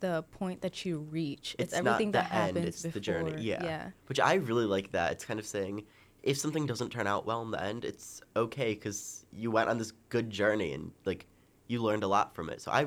the 0.00 0.24
point 0.32 0.62
that 0.62 0.84
you 0.84 0.98
reach 0.98 1.54
it's, 1.58 1.72
It's, 1.72 1.78
everything 1.78 2.10
not 2.10 2.24
the 2.24 2.28
that 2.28 2.32
happens 2.32 2.56
end, 2.56 2.66
it's 2.66 2.82
before 2.82 2.92
the 2.92 3.00
journey. 3.00 3.42
Yeah. 3.42 3.64
yeah 3.64 3.90
Which 4.06 4.18
I 4.18 4.34
really 4.34 4.64
like 4.64 4.92
that. 4.92 5.12
It's 5.12 5.24
kind 5.24 5.38
of 5.38 5.46
saying 5.46 5.84
if 6.22 6.38
something 6.38 6.66
doesn't 6.66 6.90
turn 6.90 7.06
out 7.06 7.26
well 7.26 7.42
in 7.42 7.50
the 7.50 7.62
end, 7.62 7.84
it's 7.84 8.20
okay 8.36 8.74
because 8.74 9.24
you 9.32 9.50
went 9.50 9.68
on 9.68 9.78
this 9.78 9.92
good 10.08 10.30
journey 10.30 10.72
and 10.72 10.92
like 11.04 11.26
you 11.66 11.82
learned 11.82 12.04
a 12.04 12.08
lot 12.08 12.34
from 12.34 12.48
it. 12.50 12.60
So 12.60 12.70
I, 12.70 12.86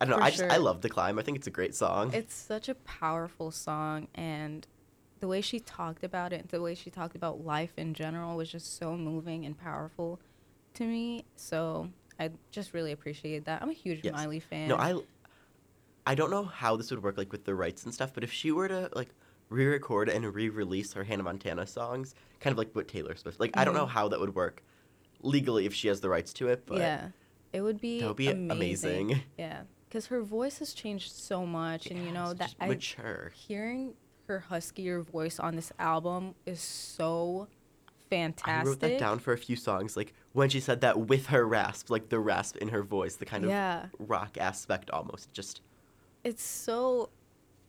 I 0.00 0.04
don't 0.04 0.10
know. 0.10 0.16
For 0.16 0.22
I 0.22 0.30
just 0.30 0.42
I 0.44 0.56
love 0.56 0.80
the 0.80 0.88
climb. 0.88 1.18
I 1.18 1.22
think 1.22 1.36
it's 1.36 1.46
a 1.46 1.50
great 1.52 1.74
song. 1.74 2.12
It's 2.12 2.34
such 2.34 2.68
a 2.68 2.74
powerful 2.74 3.50
song, 3.50 4.08
and 4.14 4.66
the 5.20 5.28
way 5.28 5.40
she 5.40 5.60
talked 5.60 6.02
about 6.02 6.32
it, 6.32 6.48
the 6.48 6.60
way 6.60 6.74
she 6.74 6.90
talked 6.90 7.14
about 7.14 7.44
life 7.44 7.72
in 7.76 7.94
general, 7.94 8.36
was 8.36 8.50
just 8.50 8.76
so 8.78 8.96
moving 8.96 9.46
and 9.46 9.56
powerful 9.56 10.18
to 10.74 10.84
me. 10.84 11.26
So 11.36 11.90
I 12.18 12.30
just 12.50 12.74
really 12.74 12.92
appreciate 12.92 13.44
that. 13.46 13.62
I'm 13.62 13.70
a 13.70 13.74
huge 13.74 14.02
Yes. 14.02 14.12
Miley 14.12 14.40
fan. 14.40 14.66
No, 14.66 14.76
I 14.76 14.94
I 16.06 16.14
don't 16.14 16.30
know 16.30 16.44
how 16.44 16.76
this 16.76 16.90
would 16.90 17.02
work 17.02 17.16
like 17.16 17.32
with 17.32 17.44
the 17.44 17.54
rights 17.54 17.84
and 17.84 17.94
stuff, 17.94 18.12
but 18.14 18.24
if 18.24 18.32
she 18.32 18.50
were 18.50 18.68
to 18.68 18.88
like 18.94 19.14
re-record 19.48 20.08
and 20.08 20.34
re-release 20.34 20.92
her 20.94 21.04
Hannah 21.04 21.22
Montana 21.22 21.66
songs, 21.66 22.14
kind 22.40 22.52
of 22.52 22.58
like 22.58 22.74
what 22.74 22.88
Taylor 22.88 23.14
Swift, 23.16 23.38
like 23.40 23.52
I 23.54 23.64
don't 23.64 23.74
know 23.74 23.86
Mhm. 23.86 23.86
how 23.86 24.08
that 24.08 24.20
would 24.20 24.34
work 24.34 24.62
legally 25.22 25.66
if 25.66 25.74
she 25.74 25.88
has 25.88 26.00
the 26.00 26.10
rights 26.10 26.32
to 26.34 26.48
it, 26.48 26.66
but 26.66 26.96
yeah, 26.96 27.08
it 27.52 27.60
would 27.62 27.80
be 27.80 27.98
that 27.98 28.08
would 28.08 28.16
be 28.16 28.34
amazing. 28.50 29.06
amazing. 29.10 29.22
Yeah, 29.38 29.62
because 29.88 30.06
her 30.06 30.22
voice 30.22 30.58
has 30.58 30.72
changed 30.72 31.12
so 31.12 31.46
much, 31.46 31.90
and 31.90 32.04
you 32.04 32.12
Yeah, 32.12 32.20
know 32.20 32.34
that 32.34 32.52
I 32.60 32.68
mature. 32.68 33.32
hearing 33.32 33.94
her 34.28 34.44
huskier 34.50 35.02
voice 35.02 35.38
on 35.38 35.56
this 35.56 35.72
album 35.78 36.34
is 36.46 36.60
so 36.60 37.48
fantastic. 38.10 38.54
I 38.54 38.58
wrote 38.58 38.80
that 38.80 38.96
down 38.96 39.18
for 39.18 39.32
a 39.32 39.38
few 39.38 39.56
songs, 39.56 39.96
like 39.96 40.14
when 40.32 40.48
she 40.48 40.60
said 40.60 40.80
that 40.80 40.98
with 40.98 41.26
her 41.26 41.46
rasp, 41.46 41.90
like 41.90 42.08
the 42.08 42.18
rasp 42.18 42.56
in 42.58 42.68
her 42.68 42.82
voice, 42.82 43.16
the 43.16 43.24
kind 43.26 43.44
of 43.44 43.50
yeah, 43.50 43.86
rock 43.98 44.38
aspect 44.38 44.90
almost. 44.90 45.32
Just 45.32 45.60
it's 46.24 46.42
so. 46.42 47.10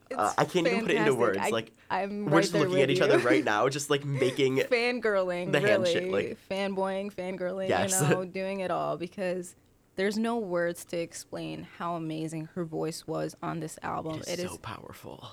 It's 0.10 0.20
Uh, 0.20 0.34
I 0.38 0.46
can't 0.46 0.68
even 0.68 0.82
put 0.82 0.92
it 0.92 0.98
into 0.98 1.16
words, 1.16 1.40
I- 1.42 1.50
like, 1.50 1.72
I'm 1.90 2.26
we're 2.26 2.34
right 2.38 2.42
just 2.42 2.54
looking 2.54 2.82
at 2.82 2.90
each 2.90 3.00
other 3.02 3.18
right 3.20 3.44
now, 3.54 3.68
just 3.70 3.90
like 3.90 4.04
making 4.06 4.58
fangirling, 4.58 5.52
the 5.54 5.62
really, 5.62 5.92
shit, 5.94 6.12
like- 6.12 6.38
fanboying, 6.52 7.12
fangirling, 7.14 7.70
Yes. 7.70 8.00
you 8.02 8.10
know, 8.10 8.26
doing 8.26 8.60
it 8.60 8.70
all 8.70 8.98
because 8.98 9.56
there's 9.96 10.18
no 10.18 10.38
words 10.38 10.84
to 10.86 10.98
explain 10.98 11.68
how 11.78 11.96
amazing 11.96 12.50
her 12.54 12.66
voice 12.66 13.08
was 13.08 13.36
on 13.42 13.60
this 13.62 13.80
album. 13.82 14.22
it 14.28 14.40
is 14.40 14.52
so 14.52 14.58
powerful. 14.58 15.26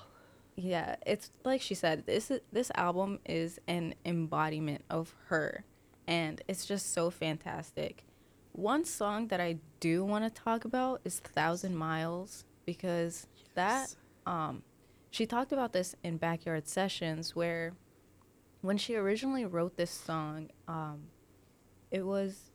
yeah, 0.55 0.95
it's 1.05 1.31
like 1.43 1.61
she 1.61 1.75
said, 1.75 2.05
this 2.05 2.31
this 2.51 2.71
album 2.75 3.19
is 3.25 3.59
an 3.67 3.93
embodiment 4.05 4.83
of 4.89 5.13
her, 5.27 5.63
and 6.11 6.41
it's 6.49 6.65
just 6.65 6.91
so 6.93 7.09
fantastic. 7.09 8.03
One 8.51 8.83
song 8.83 9.27
that 9.29 9.39
I 9.39 9.59
do 9.79 10.03
want 10.03 10.25
to 10.25 10.41
talk 10.43 10.65
about 10.65 10.99
is 11.05 11.19
Thousand 11.19 11.77
Miles 11.77 12.43
because 12.65 13.27
that 13.55 13.95
um, 14.25 14.61
she 15.09 15.25
talked 15.25 15.53
about 15.53 15.71
this 15.71 15.95
in 16.03 16.17
backyard 16.17 16.67
sessions 16.67 17.33
where 17.33 17.71
when 18.59 18.77
she 18.77 18.95
originally 18.97 19.45
wrote 19.45 19.77
this 19.77 19.89
song 19.89 20.49
um, 20.67 21.03
it 21.91 22.05
was 22.05 22.51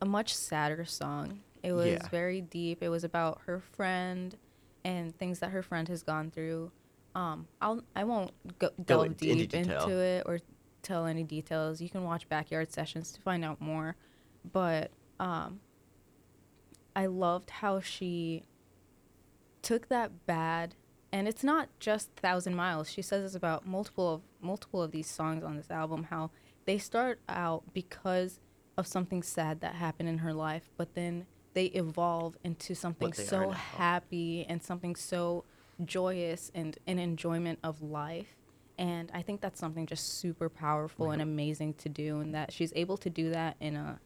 a 0.00 0.06
much 0.06 0.32
sadder 0.32 0.84
song 0.84 1.40
it 1.64 1.72
was 1.72 1.86
Yeah. 1.88 2.08
very 2.08 2.40
deep 2.40 2.82
it 2.82 2.88
was 2.88 3.02
about 3.04 3.40
her 3.46 3.60
friend 3.60 4.36
and 4.84 5.16
things 5.18 5.40
that 5.40 5.50
her 5.50 5.62
friend 5.62 5.88
has 5.88 6.02
gone 6.04 6.30
through 6.30 6.70
um, 7.14 7.46
I'll, 7.60 7.82
i 7.94 8.04
won't 8.04 8.30
go, 8.58 8.70
delve 8.84 9.06
into 9.06 9.34
deep 9.34 9.50
detail. 9.50 9.82
into 9.82 9.98
it 9.98 10.22
or 10.26 10.38
tell 10.86 11.06
any 11.06 11.24
details. 11.24 11.80
You 11.80 11.88
can 11.88 12.04
watch 12.04 12.28
backyard 12.28 12.72
sessions 12.72 13.12
to 13.12 13.20
find 13.20 13.44
out 13.44 13.60
more. 13.60 13.96
But 14.52 14.90
um, 15.18 15.60
i 16.94 17.06
loved 17.06 17.50
how 17.50 17.80
she 17.80 18.42
took 19.62 19.88
that 19.88 20.26
bad 20.26 20.74
and 21.12 21.26
it's 21.28 21.42
not 21.44 21.68
just 21.80 22.10
thousand 22.16 22.54
miles. 22.56 22.90
She 22.90 23.00
says 23.00 23.22
this 23.22 23.34
about 23.34 23.66
multiple 23.66 24.12
of 24.12 24.22
multiple 24.40 24.82
of 24.82 24.90
these 24.90 25.08
songs 25.08 25.42
on 25.42 25.56
this 25.56 25.70
album 25.70 26.04
how 26.04 26.30
they 26.66 26.78
start 26.78 27.20
out 27.28 27.62
because 27.72 28.40
of 28.76 28.86
something 28.86 29.22
sad 29.22 29.60
that 29.60 29.74
happened 29.74 30.08
in 30.08 30.18
her 30.18 30.34
life 30.34 30.68
but 30.76 30.94
then 30.94 31.26
they 31.54 31.66
evolve 31.66 32.36
into 32.44 32.74
something 32.74 33.12
so 33.12 33.50
happy 33.50 34.44
and 34.46 34.62
something 34.62 34.94
so 34.94 35.44
joyous 35.84 36.50
and 36.54 36.78
an 36.86 36.98
enjoyment 36.98 37.58
of 37.64 37.80
life 37.82 38.36
and 38.78 39.10
i 39.14 39.22
think 39.22 39.40
that's 39.40 39.58
something 39.58 39.86
just 39.86 40.18
super 40.18 40.48
powerful 40.48 41.10
and 41.10 41.22
amazing 41.22 41.72
to 41.74 41.88
do 41.88 42.20
and 42.20 42.34
that 42.34 42.52
she's 42.52 42.72
able 42.76 42.96
to 42.96 43.10
do 43.10 43.30
that 43.30 43.56
in 43.60 43.76
a 43.76 43.98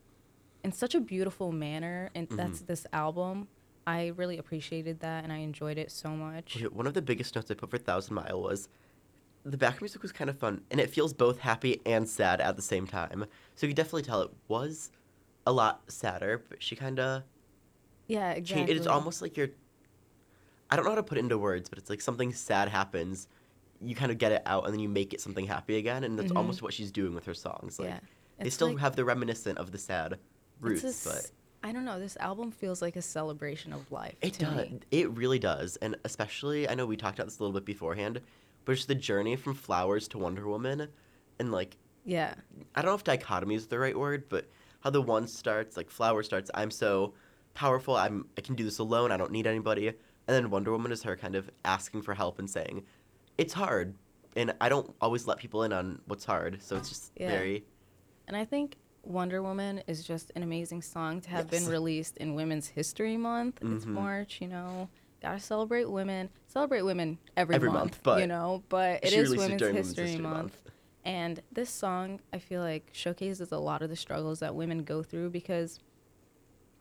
in 0.63 0.73
such 0.73 0.95
a 0.95 1.01
beautiful 1.01 1.53
manner 1.53 2.11
and 2.15 2.29
mm-hmm. 2.29 2.37
that's 2.37 2.61
this 2.63 2.87
album 2.93 3.49
i 3.87 4.09
really 4.17 4.39
appreciated 4.39 5.01
that 5.01 5.25
and 5.25 5.33
i 5.33 5.39
enjoyed 5.39 5.79
it 5.79 5.91
so 5.91 6.11
much 6.11 6.63
One 6.73 6.87
of 6.87 6.95
the 6.95 7.03
biggest 7.03 7.35
notes 7.35 7.51
I 7.51 7.55
put 7.55 7.71
for 7.71 7.79
Thousand 7.79 8.15
Mile 8.15 8.41
was 8.41 8.69
the 9.45 9.57
back 9.57 9.81
music 9.81 10.03
was 10.03 10.13
kind 10.13 10.29
of 10.29 10.39
fun, 10.39 10.63
and 10.71 10.81
it 10.81 10.91
feels 10.91 11.13
both 11.13 11.39
happy 11.39 11.81
and 11.87 12.09
sad 12.09 12.41
at 12.41 12.57
the 12.57 12.63
same 12.63 12.87
time. 12.87 13.25
So 13.55 13.67
you 13.67 13.73
can 13.73 13.77
definitely 13.77 14.03
tell 14.03 14.23
it 14.23 14.31
was 14.49 14.91
a 15.47 15.53
lot 15.53 15.83
sadder, 15.89 16.43
but 16.49 16.63
she 16.63 16.77
kind 16.77 17.01
of 17.01 17.23
yeah 18.07 18.35
changed. 18.35 18.51
exactly 18.53 18.77
It's 18.77 18.87
almost 18.87 19.23
like 19.23 19.37
you're. 19.37 19.51
I 20.71 20.77
don't 20.77 20.85
know 20.85 20.93
how 20.93 20.97
to 20.97 21.03
put 21.03 21.19
it 21.19 21.23
into 21.23 21.39
words, 21.39 21.69
but 21.69 21.79
it's 21.79 21.91
like 21.91 22.01
something 22.01 22.33
sad 22.33 22.69
happens, 22.69 23.29
you 23.81 23.95
kind 23.95 24.11
of 24.13 24.19
get 24.19 24.33
it 24.33 24.43
out, 24.47 24.65
and 24.65 24.73
then 24.75 24.81
you 24.81 24.89
make 24.89 25.13
it 25.15 25.21
something 25.21 25.47
happy 25.47 25.77
again, 25.77 26.05
and 26.05 26.19
that's 26.19 26.33
Mhm. 26.33 26.37
almost 26.37 26.63
what 26.63 26.73
she's 26.75 26.91
doing 26.93 27.15
with 27.15 27.25
her 27.27 27.35
songs. 27.35 27.79
Like 27.79 27.89
yeah 27.89 28.01
they 28.39 28.47
It's 28.47 28.55
still 28.55 28.69
like- 28.69 28.79
have 28.79 28.97
the 28.97 29.05
reminiscent 29.05 29.59
of 29.59 29.71
the 29.73 29.79
sad 29.79 30.19
roots, 30.61 30.83
it's 30.85 31.07
a 31.07 31.09
but 31.11 31.31
i 31.63 31.73
don't 31.73 31.85
know 31.85 31.99
this 32.01 32.17
album 32.19 32.51
feels 32.51 32.81
like 32.81 32.97
a 32.97 33.03
celebration 33.03 33.71
of 33.73 33.91
life 33.93 34.17
It 34.23 34.33
to 34.35 34.47
does. 34.47 34.57
me. 34.71 34.81
It 34.91 35.11
really 35.11 35.39
does, 35.39 35.77
and 35.77 35.95
especially 36.05 36.69
I 36.69 36.75
know 36.75 36.87
we 36.87 36.97
talked 36.97 37.19
about 37.19 37.27
this 37.27 37.39
a 37.39 37.43
little 37.43 37.53
bit 37.59 37.65
beforehand, 37.67 38.21
but 38.65 38.73
it's 38.73 38.87
the 38.87 38.95
journey 38.95 39.37
from 39.37 39.55
Flowers 39.55 40.09
to 40.09 40.19
Wonder 40.19 40.47
Woman, 40.49 40.89
and 41.39 41.53
like 41.53 41.77
yeah 42.05 42.35
I 42.75 42.81
don't 42.83 42.91
know 42.91 42.95
if 42.95 43.05
dichotomy 43.05 43.55
is 43.57 43.67
the 43.67 43.79
right 43.79 43.99
word, 43.99 44.25
but 44.31 44.49
how 44.81 44.89
the 44.91 45.03
one 45.03 45.27
starts 45.29 45.77
like 45.77 45.91
Flower 45.91 46.23
starts. 46.23 46.51
I'm 46.55 46.71
so 46.71 47.13
powerful. 47.55 47.95
I'm 47.97 48.27
I 48.39 48.41
can 48.41 48.55
do 48.55 48.65
this 48.65 48.79
alone. 48.79 49.13
I 49.13 49.17
don't 49.19 49.33
need 49.33 49.47
anybody. 49.47 49.89
And 49.89 49.97
then 50.29 50.51
Wonder 50.51 50.71
Woman 50.73 50.93
is 50.93 51.03
her 51.03 51.17
kind 51.17 51.35
of 51.35 51.51
asking 51.65 52.03
for 52.03 52.15
help 52.15 52.39
and 52.39 52.49
saying, 52.49 52.85
"It's 53.41 53.55
hard." 53.55 53.95
And 54.37 54.55
I 54.61 54.69
don't 54.69 54.95
always 55.01 55.27
let 55.27 55.39
people 55.39 55.63
in 55.65 55.73
on 55.73 56.01
what's 56.07 56.25
hard, 56.25 56.63
so 56.63 56.77
it's 56.77 56.89
just 56.89 57.13
Yeah. 57.17 57.29
very 57.31 57.65
And 58.29 58.37
I 58.37 58.45
think 58.45 58.77
Wonder 59.03 59.43
Woman 59.43 59.83
is 59.89 60.05
just 60.05 60.31
an 60.37 60.45
amazing 60.45 60.83
song 60.83 61.21
to 61.23 61.31
have 61.31 61.51
Yes. 61.51 61.63
been 61.65 61.73
released 61.73 62.17
in 62.19 62.35
Women's 62.37 62.69
History 62.69 63.17
Month. 63.17 63.59
It's 63.63 63.85
Mhm. 63.85 63.89
March, 63.89 64.41
you 64.41 64.47
know. 64.47 64.89
Gotta 65.21 65.41
celebrate 65.41 65.87
women. 65.87 66.31
Celebrate 66.47 66.83
women 66.83 67.19
every, 67.37 67.57
Every 67.57 67.69
month, 67.71 67.81
month, 67.95 68.01
but 68.05 68.21
you 68.21 68.27
know. 68.29 68.63
But 68.69 69.03
it 69.05 69.13
is 69.13 69.31
released 69.31 69.33
it 69.33 69.39
Women's 69.39 69.53
History, 69.63 69.69
Women's 69.73 69.99
History 69.99 70.23
Month. 70.23 70.35
Month. 70.37 70.59
And 71.05 71.43
this 71.51 71.71
song, 71.71 72.21
I 72.33 72.39
feel 72.39 72.61
like, 72.61 72.91
showcases 72.93 73.51
a 73.53 73.59
lot 73.59 73.83
of 73.83 73.89
the 73.89 73.97
struggles 73.97 74.39
that 74.41 74.55
women 74.55 74.85
go 74.85 75.03
through 75.03 75.31
because 75.31 75.81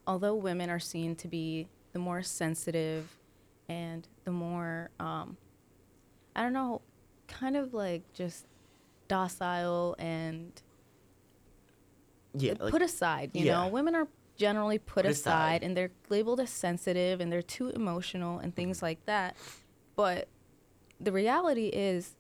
although 0.06 0.36
women 0.36 0.70
are 0.70 0.80
seen 0.80 1.16
to 1.16 1.28
be 1.28 1.68
the 1.94 2.00
more 2.00 2.22
sensitive 2.22 3.18
and 3.70 4.08
the 4.26 4.32
more, 4.32 4.92
um, 5.00 5.38
I 6.40 6.44
don't 6.44 6.54
know, 6.54 6.82
kind 7.28 7.58
of 7.58 7.74
like 7.74 8.02
just 8.14 8.46
docile 9.10 9.96
and 10.00 10.54
yeah, 12.34 12.54
like 12.60 12.72
put 12.72 12.82
aside. 12.82 13.32
You 13.34 13.46
Yeah. 13.46 13.64
know, 13.64 13.68
women 13.68 13.94
are 13.94 14.08
generally 14.38 14.78
put, 14.80 15.04
Put 15.04 15.06
aside, 15.08 15.34
aside. 15.58 15.64
and 15.64 15.76
they're 15.76 15.92
labeled 16.08 16.40
as 16.40 16.50
sensitive 16.50 17.20
and 17.20 17.30
they're 17.30 17.42
too 17.42 17.70
emotional 17.72 18.40
and 18.40 18.56
things 18.56 18.82
like 18.82 19.06
that. 19.06 19.36
But 19.98 20.30
the 21.00 21.12
reality 21.12 21.68
is, 21.68 22.16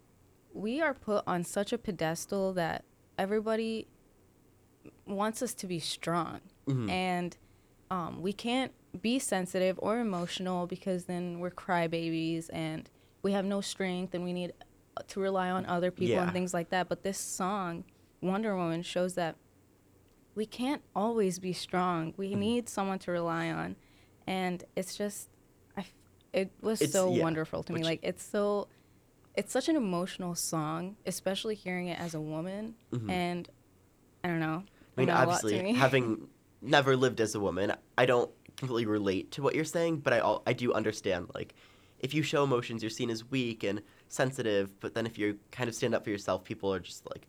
we 0.53 0.81
are 0.81 0.93
put 0.93 1.23
on 1.25 1.45
such 1.45 1.71
a 1.71 1.77
pedestal 1.77 2.51
that 2.53 2.83
everybody 3.17 3.87
wants 5.05 5.41
us 5.41 5.53
to 5.53 5.67
be 5.67 5.79
strong, 5.79 6.41
mhm. 6.67 6.89
and 6.89 7.37
um, 7.91 8.21
we 8.21 8.33
can't 8.33 8.73
be 9.01 9.17
sensitive 9.19 9.79
or 9.81 9.99
emotional 9.99 10.67
because 10.67 11.05
then 11.05 11.39
we're 11.39 11.51
crybabies 11.51 12.49
and 12.51 12.89
we 13.21 13.31
have 13.33 13.45
no 13.45 13.61
strength 13.61 14.13
and 14.13 14.23
we 14.23 14.33
need 14.33 14.53
to 15.07 15.19
rely 15.19 15.49
on 15.49 15.65
other 15.65 15.91
people 15.91 16.19
and 16.19 16.31
things 16.33 16.53
like 16.53 16.69
that. 16.69 16.89
But 16.89 17.03
this 17.03 17.17
song, 17.17 17.83
Wonder 18.21 18.55
Woman, 18.55 18.81
shows 18.83 19.15
that 19.15 19.35
we 20.35 20.45
can't 20.45 20.81
always 20.95 21.39
be 21.39 21.53
strong. 21.53 22.13
We 22.17 22.33
Mhm. 22.33 22.37
need 22.37 22.69
someone 22.69 22.99
to 22.99 23.11
rely 23.11 23.49
on, 23.49 23.75
and 24.27 24.63
it's 24.75 24.95
just, 24.95 25.29
I, 25.75 25.85
it 26.33 26.51
was 26.61 26.81
It's- 26.81 26.93
so 26.93 27.13
yeah, 27.13 27.23
wonderful 27.23 27.63
to 27.63 27.73
me. 27.73 27.83
Like 27.83 27.99
it's 28.03 28.23
so, 28.23 28.67
it's 29.35 29.51
such 29.51 29.67
an 29.69 29.75
emotional 29.75 30.35
song, 30.35 30.95
especially 31.05 31.55
hearing 31.55 31.87
it 31.87 31.99
as 31.99 32.13
a 32.13 32.21
woman. 32.21 32.75
Mhm. 32.91 33.09
And 33.09 33.49
I 34.23 34.27
don't 34.27 34.39
know. 34.39 34.63
I 34.97 35.01
mean, 35.01 35.09
it 35.09 35.11
meant 35.11 35.11
a 35.11 35.13
lot 35.13 35.25
to 35.25 35.31
obviously, 35.47 35.61
me. 35.63 35.73
having 35.73 36.27
never 36.61 36.95
lived 36.95 37.19
as 37.21 37.35
a 37.35 37.39
woman, 37.39 37.73
I 37.97 38.05
don't 38.05 38.31
completely 38.57 38.85
relate 38.85 39.31
to 39.31 39.41
what 39.41 39.55
you're 39.55 39.63
saying, 39.65 39.97
but 39.99 40.13
I 40.13 40.37
I 40.45 40.53
do 40.53 40.73
understand 40.73 41.31
like 41.33 41.53
if 41.99 42.13
you 42.13 42.23
show 42.23 42.43
emotions, 42.43 42.81
you're 42.83 42.89
seen 42.89 43.09
as 43.09 43.29
weak 43.29 43.63
and 43.63 43.81
sensitive, 44.07 44.79
but 44.79 44.93
then 44.93 45.05
if 45.05 45.17
you 45.17 45.39
kind 45.51 45.67
of 45.69 45.75
stand 45.75 45.93
up 45.95 46.03
for 46.03 46.09
yourself, 46.09 46.43
people 46.43 46.73
are 46.73 46.79
just 46.79 47.05
like, 47.09 47.27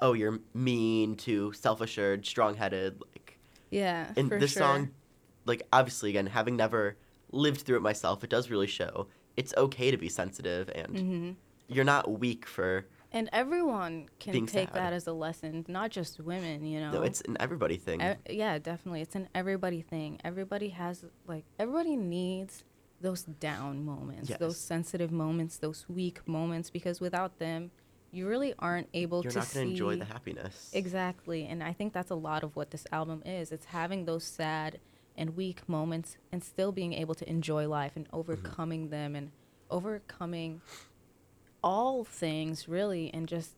"Oh, 0.00 0.12
you're 0.12 0.38
mean, 0.54 1.16
too 1.16 1.52
self-assured, 1.52 2.26
strong-headed." 2.26 3.00
Like 3.12 3.38
yeah, 3.70 4.12
for 4.14 4.38
this 4.38 4.52
sure. 4.52 4.62
song, 4.62 4.90
like 5.46 5.62
obviously 5.72 6.10
again, 6.10 6.26
having 6.26 6.56
never 6.56 6.96
lived 7.32 7.62
through 7.62 7.76
it 7.76 7.82
myself, 7.82 8.22
it 8.24 8.30
does 8.30 8.50
really 8.50 8.66
show 8.66 9.06
it's 9.36 9.54
okay 9.56 9.90
to 9.90 9.96
be 9.96 10.08
sensitive 10.08 10.68
and 10.74 10.98
hmm 10.98 11.30
you're 11.68 11.84
not 11.84 12.18
weak 12.18 12.46
for 12.46 12.86
And 13.12 13.30
everyone 13.32 14.08
can 14.18 14.44
take 14.46 14.68
sad. 14.70 14.74
that 14.74 14.92
as 14.92 15.06
a 15.06 15.12
lesson, 15.12 15.64
not 15.68 15.90
just 15.92 16.18
women. 16.18 16.64
You 16.66 16.80
know. 16.80 16.92
no, 16.94 17.02
it's 17.02 17.20
an 17.22 17.36
everybody 17.38 17.76
thing. 17.76 18.00
E- 18.00 18.36
yeah, 18.38 18.58
definitely. 18.58 19.02
It's 19.02 19.14
an 19.14 19.28
everybody 19.36 19.80
thing. 19.80 20.18
Everybody 20.24 20.70
has 20.70 21.04
like 21.28 21.44
everybody 21.60 21.94
needs 21.96 22.64
those 23.00 23.22
down 23.22 23.84
moments, 23.84 24.30
those 24.38 24.56
sensitive 24.58 25.10
moments, 25.10 25.56
those 25.58 25.88
weak 25.88 26.26
moments 26.28 26.70
because 26.70 27.00
without 27.00 27.38
them, 27.38 27.70
you 28.12 28.26
really 28.26 28.54
aren't 28.58 28.88
able 28.92 29.22
you're 29.22 29.32
to 29.32 29.38
not 29.38 29.46
see 29.48 29.58
going 29.58 29.66
to 29.68 29.72
enjoy 29.72 29.96
the 29.96 30.04
happiness. 30.04 30.70
Exactly. 30.72 31.46
And 31.46 31.62
I 31.62 31.72
think 31.72 31.92
that's 31.92 32.10
a 32.10 32.14
lot 32.16 32.42
of 32.42 32.56
what 32.56 32.70
this 32.70 32.86
album 32.92 33.22
is. 33.24 33.52
It's 33.52 33.66
having 33.66 34.04
those 34.04 34.24
sad 34.24 34.80
and 35.16 35.36
weak 35.36 35.68
moments 35.68 36.16
and 36.32 36.42
still 36.42 36.72
being 36.72 36.92
able 36.92 37.14
to 37.14 37.28
enjoy 37.28 37.68
life 37.68 37.92
and 37.96 38.06
overcoming 38.12 38.90
them 38.90 39.14
and 39.14 39.30
overcoming 39.70 40.60
all 41.62 42.04
things 42.04 42.68
really 42.68 43.10
and 43.12 43.28
just 43.28 43.52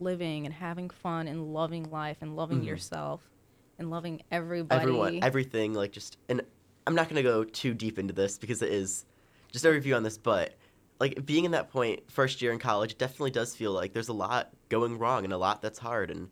living 0.00 0.44
and 0.44 0.54
having 0.54 0.90
fun 0.90 1.28
and 1.28 1.52
loving 1.52 1.90
life 1.90 2.18
and 2.20 2.36
loving 2.36 2.62
Mhm. 2.62 2.66
yourself 2.66 3.30
and 3.78 3.90
loving 3.90 4.22
everybody. 4.30 4.80
everyone, 4.80 5.18
everything, 5.22 5.74
like 5.74 5.92
just, 5.92 6.16
and 6.28 6.42
I'm 6.86 6.94
not 6.94 7.08
gonna 7.08 7.22
go 7.22 7.44
too 7.44 7.74
deep 7.74 7.98
into 7.98 8.12
this 8.12 8.38
because 8.38 8.60
it 8.62 8.70
is 8.70 9.04
just 9.52 9.64
a 9.64 9.70
review 9.70 9.94
on 9.94 10.02
this, 10.02 10.18
but 10.18 10.54
like 11.00 11.24
being 11.24 11.44
in 11.44 11.50
that 11.52 11.70
point, 11.70 12.10
first 12.10 12.42
year 12.42 12.52
in 12.52 12.58
college, 12.58 12.92
it 12.92 12.98
definitely 12.98 13.30
does 13.30 13.54
feel 13.56 13.72
like 13.72 13.92
there's 13.92 14.08
a 14.08 14.12
lot 14.12 14.50
going 14.68 14.98
wrong 14.98 15.24
and 15.24 15.32
a 15.32 15.38
lot 15.38 15.62
that's 15.62 15.78
hard, 15.78 16.10
and 16.10 16.28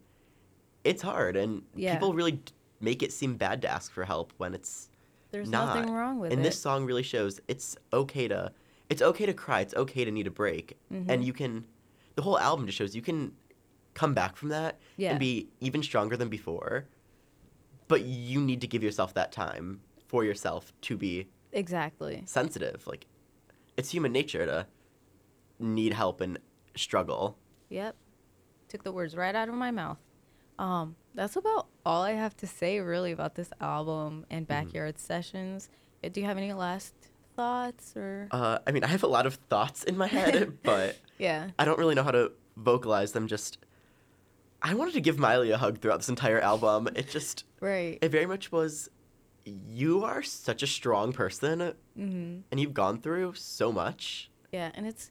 it's 0.84 1.02
hard, 1.02 1.36
and 1.36 1.62
Yeah. 1.74 1.94
people 1.94 2.12
really 2.14 2.40
make 2.80 3.02
it 3.02 3.12
seem 3.12 3.36
bad 3.36 3.62
to 3.62 3.68
ask 3.68 3.92
for 3.92 4.04
help 4.04 4.32
when 4.36 4.54
it's 4.54 4.88
There's 5.30 5.48
not. 5.50 5.76
nothing 5.76 5.94
wrong 5.94 6.18
with 6.18 6.32
and 6.32 6.40
it. 6.40 6.42
And 6.42 6.44
this 6.44 6.60
song 6.60 6.84
really 6.84 7.02
shows 7.02 7.40
it's 7.48 7.76
okay 7.92 8.28
to, 8.28 8.52
it's 8.90 9.00
okay 9.02 9.24
to 9.26 9.32
cry, 9.34 9.60
it's 9.60 9.74
okay 9.74 10.04
to 10.04 10.10
need 10.10 10.26
a 10.26 10.30
break, 10.30 10.76
Mhm. 10.92 11.06
and 11.08 11.24
you 11.24 11.32
can, 11.32 11.64
the 12.16 12.22
whole 12.22 12.38
album 12.38 12.66
just 12.66 12.76
shows 12.76 12.94
you 12.94 13.02
can 13.02 13.34
come 13.94 14.12
back 14.14 14.36
from 14.36 14.48
that 14.50 14.78
Yeah. 14.96 15.10
and 15.10 15.18
be 15.20 15.48
even 15.60 15.82
stronger 15.82 16.16
than 16.16 16.28
before. 16.28 16.86
But 17.88 18.02
you 18.04 18.40
need 18.40 18.60
to 18.62 18.66
give 18.66 18.82
yourself 18.82 19.12
that 19.14 19.32
time 19.32 19.80
for 20.12 20.22
yourself 20.24 20.72
to 20.82 20.96
be 20.96 21.26
exactly. 21.52 22.22
sensitive. 22.26 22.86
Like 22.86 23.06
it's 23.76 23.90
human 23.90 24.12
nature 24.12 24.44
to 24.46 24.66
need 25.58 25.94
help 25.94 26.20
and 26.20 26.38
struggle. 26.76 27.36
Yep. 27.70 27.96
Took 28.68 28.84
the 28.84 28.92
words 28.92 29.16
right 29.16 29.34
out 29.34 29.48
of 29.48 29.54
my 29.54 29.70
mouth. 29.70 29.98
Um, 30.58 30.96
that's 31.14 31.36
about 31.36 31.66
all 31.84 32.02
I 32.02 32.12
have 32.12 32.36
to 32.36 32.46
say 32.46 32.78
really 32.80 33.10
about 33.12 33.34
this 33.34 33.50
album 33.60 34.26
and 34.30 34.46
Mm-hmm. 34.46 34.66
backyard 34.66 34.98
sessions. 34.98 35.70
Uh, 36.04 36.08
Do 36.10 36.20
you 36.20 36.26
have 36.26 36.36
any 36.36 36.52
last 36.52 36.94
thoughts 37.34 37.94
or 37.96 38.28
Uh, 38.30 38.58
I 38.66 38.70
mean, 38.70 38.84
I 38.84 38.88
have 38.88 39.02
a 39.02 39.06
lot 39.08 39.24
of 39.26 39.34
thoughts 39.48 39.82
in 39.84 39.96
my 39.96 40.06
head, 40.08 40.58
but 40.62 40.98
Yeah. 41.18 41.50
I 41.58 41.64
don't 41.64 41.78
really 41.78 41.94
know 41.94 42.02
how 42.02 42.10
to 42.10 42.32
vocalize 42.56 43.12
them. 43.12 43.26
Just 43.28 43.56
I 44.60 44.74
wanted 44.74 44.92
to 44.94 45.00
give 45.00 45.18
Miley 45.18 45.50
a 45.52 45.56
hug 45.58 45.80
throughout 45.80 45.96
this 46.00 46.10
entire 46.10 46.38
album. 46.40 46.88
It 46.94 47.08
just 47.08 47.44
Right. 47.60 47.98
it 48.02 48.10
very 48.10 48.26
much 48.26 48.52
was 48.52 48.90
you 49.44 50.04
are 50.04 50.22
such 50.22 50.62
a 50.62 50.66
strong 50.66 51.12
person 51.12 51.74
Mhm. 51.98 52.42
and 52.50 52.60
you've 52.60 52.74
gone 52.74 53.00
through 53.00 53.34
so 53.34 53.72
much. 53.72 54.30
Yeah, 54.52 54.70
and 54.74 54.86
it's 54.86 55.10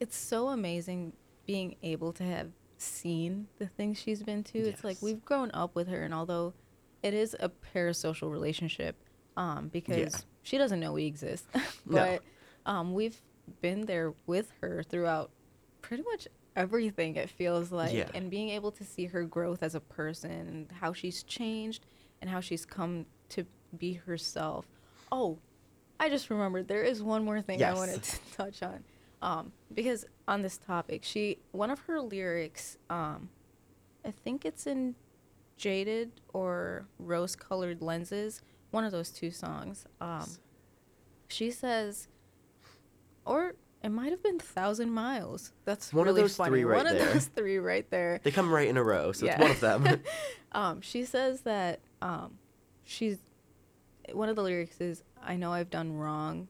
it's 0.00 0.16
so 0.16 0.48
amazing 0.48 1.12
being 1.46 1.76
able 1.82 2.12
to 2.12 2.22
have 2.22 2.52
seen 2.76 3.48
the 3.58 3.66
things 3.66 3.98
she's 3.98 4.22
been 4.22 4.44
to. 4.44 4.58
It's 4.58 4.84
like 4.84 5.00
we've 5.02 5.24
grown 5.24 5.50
up 5.52 5.74
with 5.74 5.88
her 5.88 6.02
and 6.02 6.14
although 6.14 6.54
it 7.02 7.14
is 7.14 7.34
a 7.40 7.48
parasocial 7.48 8.30
relationship 8.30 8.96
um 9.36 9.68
because 9.68 10.26
she 10.42 10.58
doesn't 10.58 10.80
know 10.80 10.92
we 10.92 11.06
exist. 11.06 11.46
No. 11.86 11.96
but 11.96 12.22
um 12.70 12.92
we've 12.94 13.20
been 13.60 13.86
there 13.86 14.14
with 14.26 14.52
her 14.60 14.82
throughout 14.82 15.30
pretty 15.80 16.02
much 16.04 16.28
everything 16.54 17.16
it 17.16 17.30
feels 17.30 17.70
like 17.72 17.94
Yeah. 17.94 18.10
and 18.14 18.30
being 18.30 18.50
able 18.50 18.70
to 18.72 18.84
see 18.84 19.06
her 19.06 19.24
growth 19.24 19.62
as 19.62 19.74
a 19.74 19.80
person 19.80 20.30
and 20.32 20.72
how 20.80 20.92
she's 20.92 21.22
changed 21.22 21.86
and 22.20 22.28
how 22.30 22.40
she's 22.40 22.66
come 22.66 23.06
to 23.30 23.44
be 23.76 23.94
herself. 23.94 24.66
Oh, 25.12 25.38
I 26.00 26.08
just 26.08 26.30
remembered 26.30 26.68
there 26.68 26.82
is 26.82 27.02
one 27.02 27.24
more 27.24 27.40
thing 27.40 27.62
I 27.62 27.74
wanted 27.74 28.02
to 28.02 28.16
touch 28.36 28.62
on. 28.62 28.84
Um, 29.20 29.52
because 29.74 30.04
on 30.28 30.42
this 30.42 30.58
topic, 30.58 31.02
she 31.04 31.38
one 31.52 31.70
of 31.70 31.80
her 31.80 32.00
lyrics, 32.00 32.78
um, 32.88 33.28
I 34.04 34.12
think 34.12 34.44
it's 34.44 34.66
in 34.66 34.94
Jaded 35.56 36.12
or 36.32 36.86
Rose 37.00 37.34
Colored 37.34 37.82
Lenses, 37.82 38.42
one 38.70 38.84
of 38.84 38.92
those 38.92 39.10
two 39.10 39.32
songs. 39.32 39.86
Um, 40.00 40.24
she 41.26 41.50
says, 41.50 42.06
or 43.24 43.54
it 43.82 43.88
might 43.90 44.10
have 44.12 44.22
been 44.22 44.38
Thousand 44.38 44.90
Miles. 44.90 45.52
That's 45.64 45.92
One 45.92 46.06
of 46.08 46.14
those 46.16 46.36
funny. 46.36 46.50
three 46.50 46.64
right 46.64 46.84
one 46.84 46.94
there. 46.94 47.06
of 47.08 47.12
those 47.12 47.26
three 47.26 47.58
right 47.58 47.88
there. 47.90 48.20
They 48.22 48.30
come 48.30 48.52
right 48.52 48.68
in 48.68 48.76
a 48.76 48.82
row, 48.84 49.10
so 49.12 49.26
Yeah. 49.26 49.32
it's 49.32 49.40
one 49.40 49.50
of 49.50 49.60
them. 49.84 50.00
um, 50.52 50.80
she 50.80 51.04
says 51.04 51.40
that 51.42 51.80
um, 52.00 52.38
she's 52.88 53.18
one 54.12 54.30
of 54.30 54.36
the 54.36 54.42
lyrics 54.42 54.80
is 54.80 55.02
I 55.22 55.36
know 55.36 55.52
I've 55.52 55.68
done 55.68 55.92
wrong, 55.92 56.48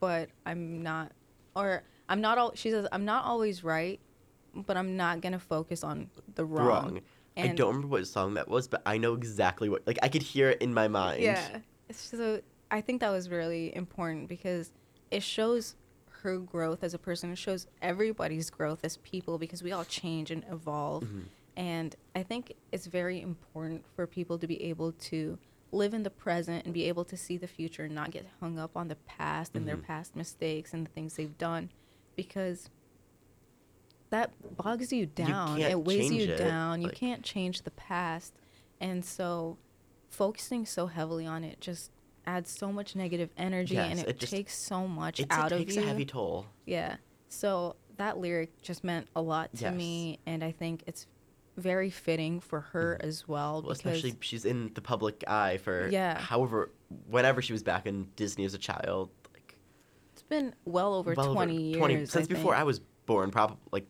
but 0.00 0.28
I'm 0.44 0.82
not, 0.82 1.12
or 1.54 1.84
I'm 2.08 2.20
not 2.20 2.38
all. 2.38 2.52
She 2.54 2.70
says 2.70 2.86
I'm 2.90 3.04
not 3.04 3.24
always 3.24 3.62
right, 3.62 4.00
but 4.54 4.76
I'm 4.76 4.96
not 4.96 5.20
gonna 5.20 5.38
focus 5.38 5.84
on 5.84 6.10
the 6.34 6.44
wrong. 6.44 6.66
Wrong. 6.66 7.00
I 7.38 7.48
don't 7.48 7.68
remember 7.68 7.88
what 7.88 8.06
song 8.06 8.34
that 8.34 8.48
was, 8.48 8.66
but 8.66 8.82
I 8.84 8.98
know 8.98 9.14
exactly 9.14 9.68
what. 9.68 9.86
Like 9.86 9.98
I 10.02 10.08
could 10.08 10.22
hear 10.22 10.50
it 10.50 10.60
in 10.60 10.74
my 10.74 10.88
mind. 10.88 11.22
Yeah. 11.22 11.58
So 11.92 12.40
I 12.70 12.80
think 12.80 13.00
that 13.00 13.10
was 13.10 13.28
really 13.28 13.74
important 13.76 14.28
because 14.28 14.72
it 15.10 15.22
shows 15.22 15.76
her 16.22 16.38
growth 16.38 16.82
as 16.82 16.94
a 16.94 16.98
person. 16.98 17.30
It 17.30 17.38
shows 17.38 17.68
everybody's 17.80 18.50
growth 18.50 18.80
as 18.82 18.96
people 18.98 19.38
because 19.38 19.62
we 19.62 19.70
all 19.70 19.84
change 19.84 20.32
and 20.32 20.44
evolve. 20.50 21.04
Mhm. 21.04 21.24
And 21.56 21.94
I 22.14 22.22
think 22.22 22.54
it's 22.72 22.86
very 22.86 23.20
important 23.20 23.84
for 23.94 24.06
people 24.06 24.38
to 24.38 24.46
be 24.46 24.60
able 24.64 24.92
to 24.92 25.38
live 25.72 25.92
in 25.94 26.02
the 26.04 26.10
present 26.10 26.64
and 26.64 26.72
be 26.72 26.84
able 26.84 27.04
to 27.04 27.16
see 27.16 27.36
the 27.36 27.46
future 27.48 27.84
and 27.84 27.94
not 27.94 28.10
get 28.10 28.26
hung 28.40 28.58
up 28.58 28.76
on 28.76 28.88
the 28.88 28.94
past 28.96 29.54
and 29.56 29.66
their 29.66 29.76
Mhm. 29.76 29.82
past 29.84 30.14
mistakes 30.16 30.72
and 30.72 30.86
the 30.86 30.90
things 30.90 31.14
they've 31.16 31.36
done 31.38 31.70
because 32.14 32.70
that 34.10 34.30
bogs 34.56 34.92
you 34.92 35.06
down. 35.06 35.58
can't 35.58 35.72
it 35.72 35.84
weighs 35.84 36.12
you 36.12 36.24
it, 36.32 36.36
down. 36.38 36.80
You 36.80 36.88
like- 36.88 36.96
can't 36.96 37.22
change 37.24 37.62
the 37.62 37.70
past. 37.72 38.32
And 38.80 39.04
so 39.04 39.58
focusing 40.08 40.64
so 40.64 40.86
heavily 40.86 41.26
on 41.26 41.42
it 41.44 41.60
just 41.60 41.90
adds 42.26 42.50
so 42.50 42.70
much 42.72 42.94
negative 42.94 43.30
energy 43.36 43.76
and 43.76 43.98
Yes, 43.98 44.06
it, 44.06 44.10
it 44.10 44.18
just- 44.20 44.32
takes 44.32 44.56
so 44.56 44.86
much 44.86 45.20
out 45.30 45.50
it 45.50 45.54
of 45.54 45.58
takes 45.60 45.76
you. 45.76 45.82
a 45.82 45.86
heavy 45.86 46.04
toll. 46.04 46.46
Yeah. 46.64 46.96
So 47.28 47.76
that 47.96 48.18
lyric 48.18 48.62
just 48.62 48.84
meant 48.84 49.08
a 49.16 49.20
lot 49.22 49.52
to 49.56 49.64
Yes. 49.64 49.74
me, 49.74 50.18
and 50.26 50.44
I 50.44 50.52
think 50.52 50.84
it's 50.86 51.06
very 51.56 51.90
fitting 51.90 52.40
for 52.40 52.60
her 52.60 52.96
as 53.00 53.26
well, 53.26 53.54
Well, 53.54 53.62
because 53.74 53.78
especially 53.78 54.16
she's 54.20 54.44
in 54.44 54.72
the 54.74 54.80
public 54.80 55.24
eye 55.26 55.56
for 55.58 55.88
Yeah. 55.88 56.18
however, 56.18 56.70
whenever 57.08 57.40
she 57.42 57.52
was 57.52 57.62
back 57.62 57.86
in 57.86 58.08
Disney 58.16 58.44
as 58.44 58.54
a 58.54 58.58
child, 58.58 59.10
like 59.32 59.58
it's 60.12 60.22
been 60.22 60.54
well 60.64 60.94
over 60.94 61.14
well 61.14 61.32
20 61.32 61.56
years. 61.56 61.76
20 61.78 62.06
since 62.06 62.26
I 62.30 62.34
before. 62.34 62.54
I 62.54 62.62
was 62.64 62.80
born. 63.06 63.30
Probably 63.30 63.56
like 63.72 63.86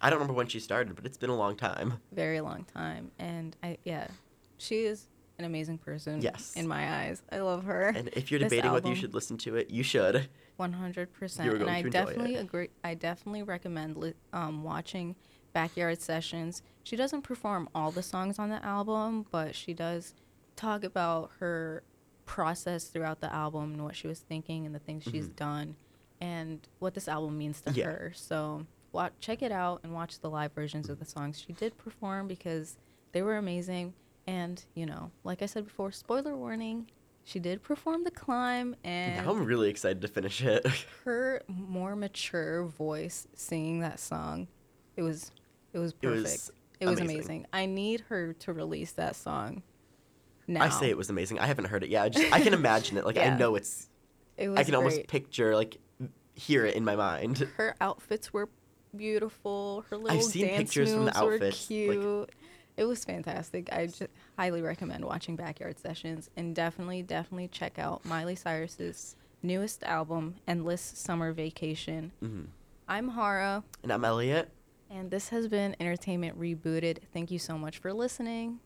I 0.00 0.10
don't 0.10 0.18
remember 0.18 0.34
when 0.36 0.46
she 0.48 0.60
started, 0.60 0.94
but 0.94 1.06
it's 1.06 1.16
been 1.16 1.30
a 1.30 1.36
long 1.36 1.56
time. 1.56 1.94
very 2.12 2.40
long 2.40 2.64
time, 2.64 3.10
and 3.18 3.56
I 3.62 3.78
yeah, 3.84 4.08
she 4.58 4.84
is 4.84 5.08
an 5.38 5.44
amazing 5.46 5.78
person. 5.78 6.20
Yes. 6.20 6.52
in 6.54 6.66
my 6.68 7.04
eyes, 7.04 7.22
I 7.32 7.38
love 7.40 7.64
her. 7.64 7.88
And 7.88 8.08
if 8.12 8.30
you're 8.30 8.40
debating 8.40 8.72
whether 8.72 8.88
you 8.88 8.94
should 8.94 9.14
listen 9.14 9.36
to 9.38 9.56
it, 9.56 9.70
you 9.70 9.82
should. 9.82 10.28
One 10.56 10.72
hundred 10.74 11.12
percent, 11.12 11.46
You're 11.46 11.56
and 11.56 11.64
going 11.64 11.76
I 11.76 11.82
to 11.82 11.90
definitely 11.90 12.34
it. 12.36 12.40
agree. 12.42 12.68
I 12.84 12.94
definitely 12.94 13.42
recommend 13.42 13.96
li- 13.96 14.14
um, 14.32 14.62
watching 14.62 15.14
Backyard 15.60 16.02
Sessions. 16.02 16.60
She 16.84 16.96
doesn't 16.96 17.22
perform 17.22 17.70
all 17.74 17.90
the 17.90 18.02
songs 18.02 18.38
on 18.38 18.50
the 18.50 18.62
album, 18.62 19.24
but 19.30 19.54
she 19.54 19.72
does 19.72 20.12
talk 20.54 20.84
about 20.84 21.30
her 21.38 21.82
process 22.26 22.88
throughout 22.88 23.22
the 23.22 23.32
album 23.34 23.72
and 23.72 23.82
what 23.82 23.96
she 23.96 24.06
was 24.06 24.18
thinking 24.20 24.66
and 24.66 24.74
the 24.74 24.78
things 24.78 25.04
she's 25.04 25.28
Mhm. 25.28 25.36
done, 25.36 25.76
and 26.20 26.68
what 26.78 26.92
this 26.92 27.08
album 27.08 27.38
means 27.38 27.62
to 27.62 27.72
Yeah. 27.72 27.86
her. 27.86 28.12
So, 28.14 28.66
watch, 28.92 29.14
check 29.18 29.40
it 29.40 29.50
out 29.50 29.80
and 29.82 29.94
watch 29.94 30.20
the 30.20 30.28
live 30.28 30.52
versions 30.52 30.90
of 30.90 30.98
the 30.98 31.06
songs 31.06 31.40
she 31.40 31.54
did 31.54 31.78
perform 31.78 32.28
because 32.28 32.76
they 33.12 33.22
were 33.22 33.38
amazing. 33.38 33.94
And 34.26 34.62
you 34.74 34.84
know, 34.84 35.10
like 35.24 35.40
I 35.40 35.46
said 35.46 35.64
before, 35.64 35.90
spoiler 35.90 36.36
warning. 36.36 36.90
she 37.24 37.40
did 37.40 37.62
perform 37.62 38.04
the 38.04 38.10
climb 38.10 38.76
and 38.84 39.16
now 39.24 39.32
I'm 39.32 39.44
really 39.46 39.68
excited 39.70 40.00
to 40.02 40.08
finish 40.08 40.42
it. 40.44 40.64
her 41.04 41.42
more 41.48 41.96
mature 41.96 42.62
voice 42.66 43.26
singing 43.34 43.80
that 43.80 43.98
song 43.98 44.46
it 44.96 45.02
was 45.02 45.32
it 45.76 45.80
was 45.80 45.94
It 46.02 46.08
was 46.08 46.22
perfect 46.22 46.50
it 46.80 46.86
was, 46.86 46.98
amazing. 47.00 47.16
amazing. 47.16 47.46
i 47.52 47.66
need 47.66 48.00
her 48.08 48.32
to 48.34 48.52
release 48.52 48.92
that 48.92 49.14
song 49.16 49.62
now 50.48 50.64
I 50.64 50.68
say 50.68 50.88
it 50.90 50.96
was 50.96 51.10
amazing. 51.10 51.40
I 51.40 51.46
haven't 51.46 51.64
heard 51.64 51.82
it 51.82 51.90
yet. 51.90 52.04
I 52.04 52.08
just 52.08 52.32
I 52.32 52.40
can 52.40 52.54
imagine 52.62 52.96
it. 52.98 53.04
Like 53.04 53.18
I 53.18 53.36
know 53.36 53.56
it's. 53.56 53.88
it 54.36 54.48
was 54.48 54.58
I 54.60 54.62
can 54.62 54.76
almost 54.76 55.08
picture 55.08 55.56
like 55.56 55.78
hear 56.36 56.64
it 56.64 56.76
in 56.76 56.84
my 56.84 56.94
mind. 56.94 57.38
her 57.56 57.74
outfits 57.80 58.32
were 58.32 58.48
beautiful 58.96 59.84
her 59.90 59.96
little 59.96 60.20
seen 60.20 60.46
dance 60.46 60.56
pictures 60.70 60.92
from 60.94 61.04
the 61.06 61.12
moves 61.12 61.20
were 61.20 61.32
outfits, 61.34 61.70
like- 61.70 61.98
cute 62.00 62.30
it 62.76 62.84
was 62.84 63.04
fantastic 63.04 63.68
i 63.72 63.86
just 63.86 64.04
highly 64.38 64.62
recommend 64.62 65.04
watching 65.04 65.34
backyard 65.36 65.78
sessions 65.78 66.30
and 66.36 66.54
definitely 66.54 67.02
definitely 67.02 67.48
check 67.48 67.78
out 67.78 68.04
miley 68.04 68.36
cyrus's 68.36 69.16
newest 69.42 69.82
album 69.82 70.34
endless 70.46 70.80
summer 70.80 71.32
vacation 71.32 72.12
hmm 72.20 72.42
i'm 72.88 73.08
hara 73.10 73.62
And 73.82 73.92
I'm 73.92 74.04
Elliot. 74.04 74.48
And 74.90 75.10
this 75.10 75.30
has 75.30 75.48
been 75.48 75.74
Entertainment 75.80 76.38
Rebooted. 76.38 76.98
Thank 77.12 77.30
you 77.30 77.38
so 77.38 77.58
much 77.58 77.78
for 77.78 77.92
listening. 77.92 78.60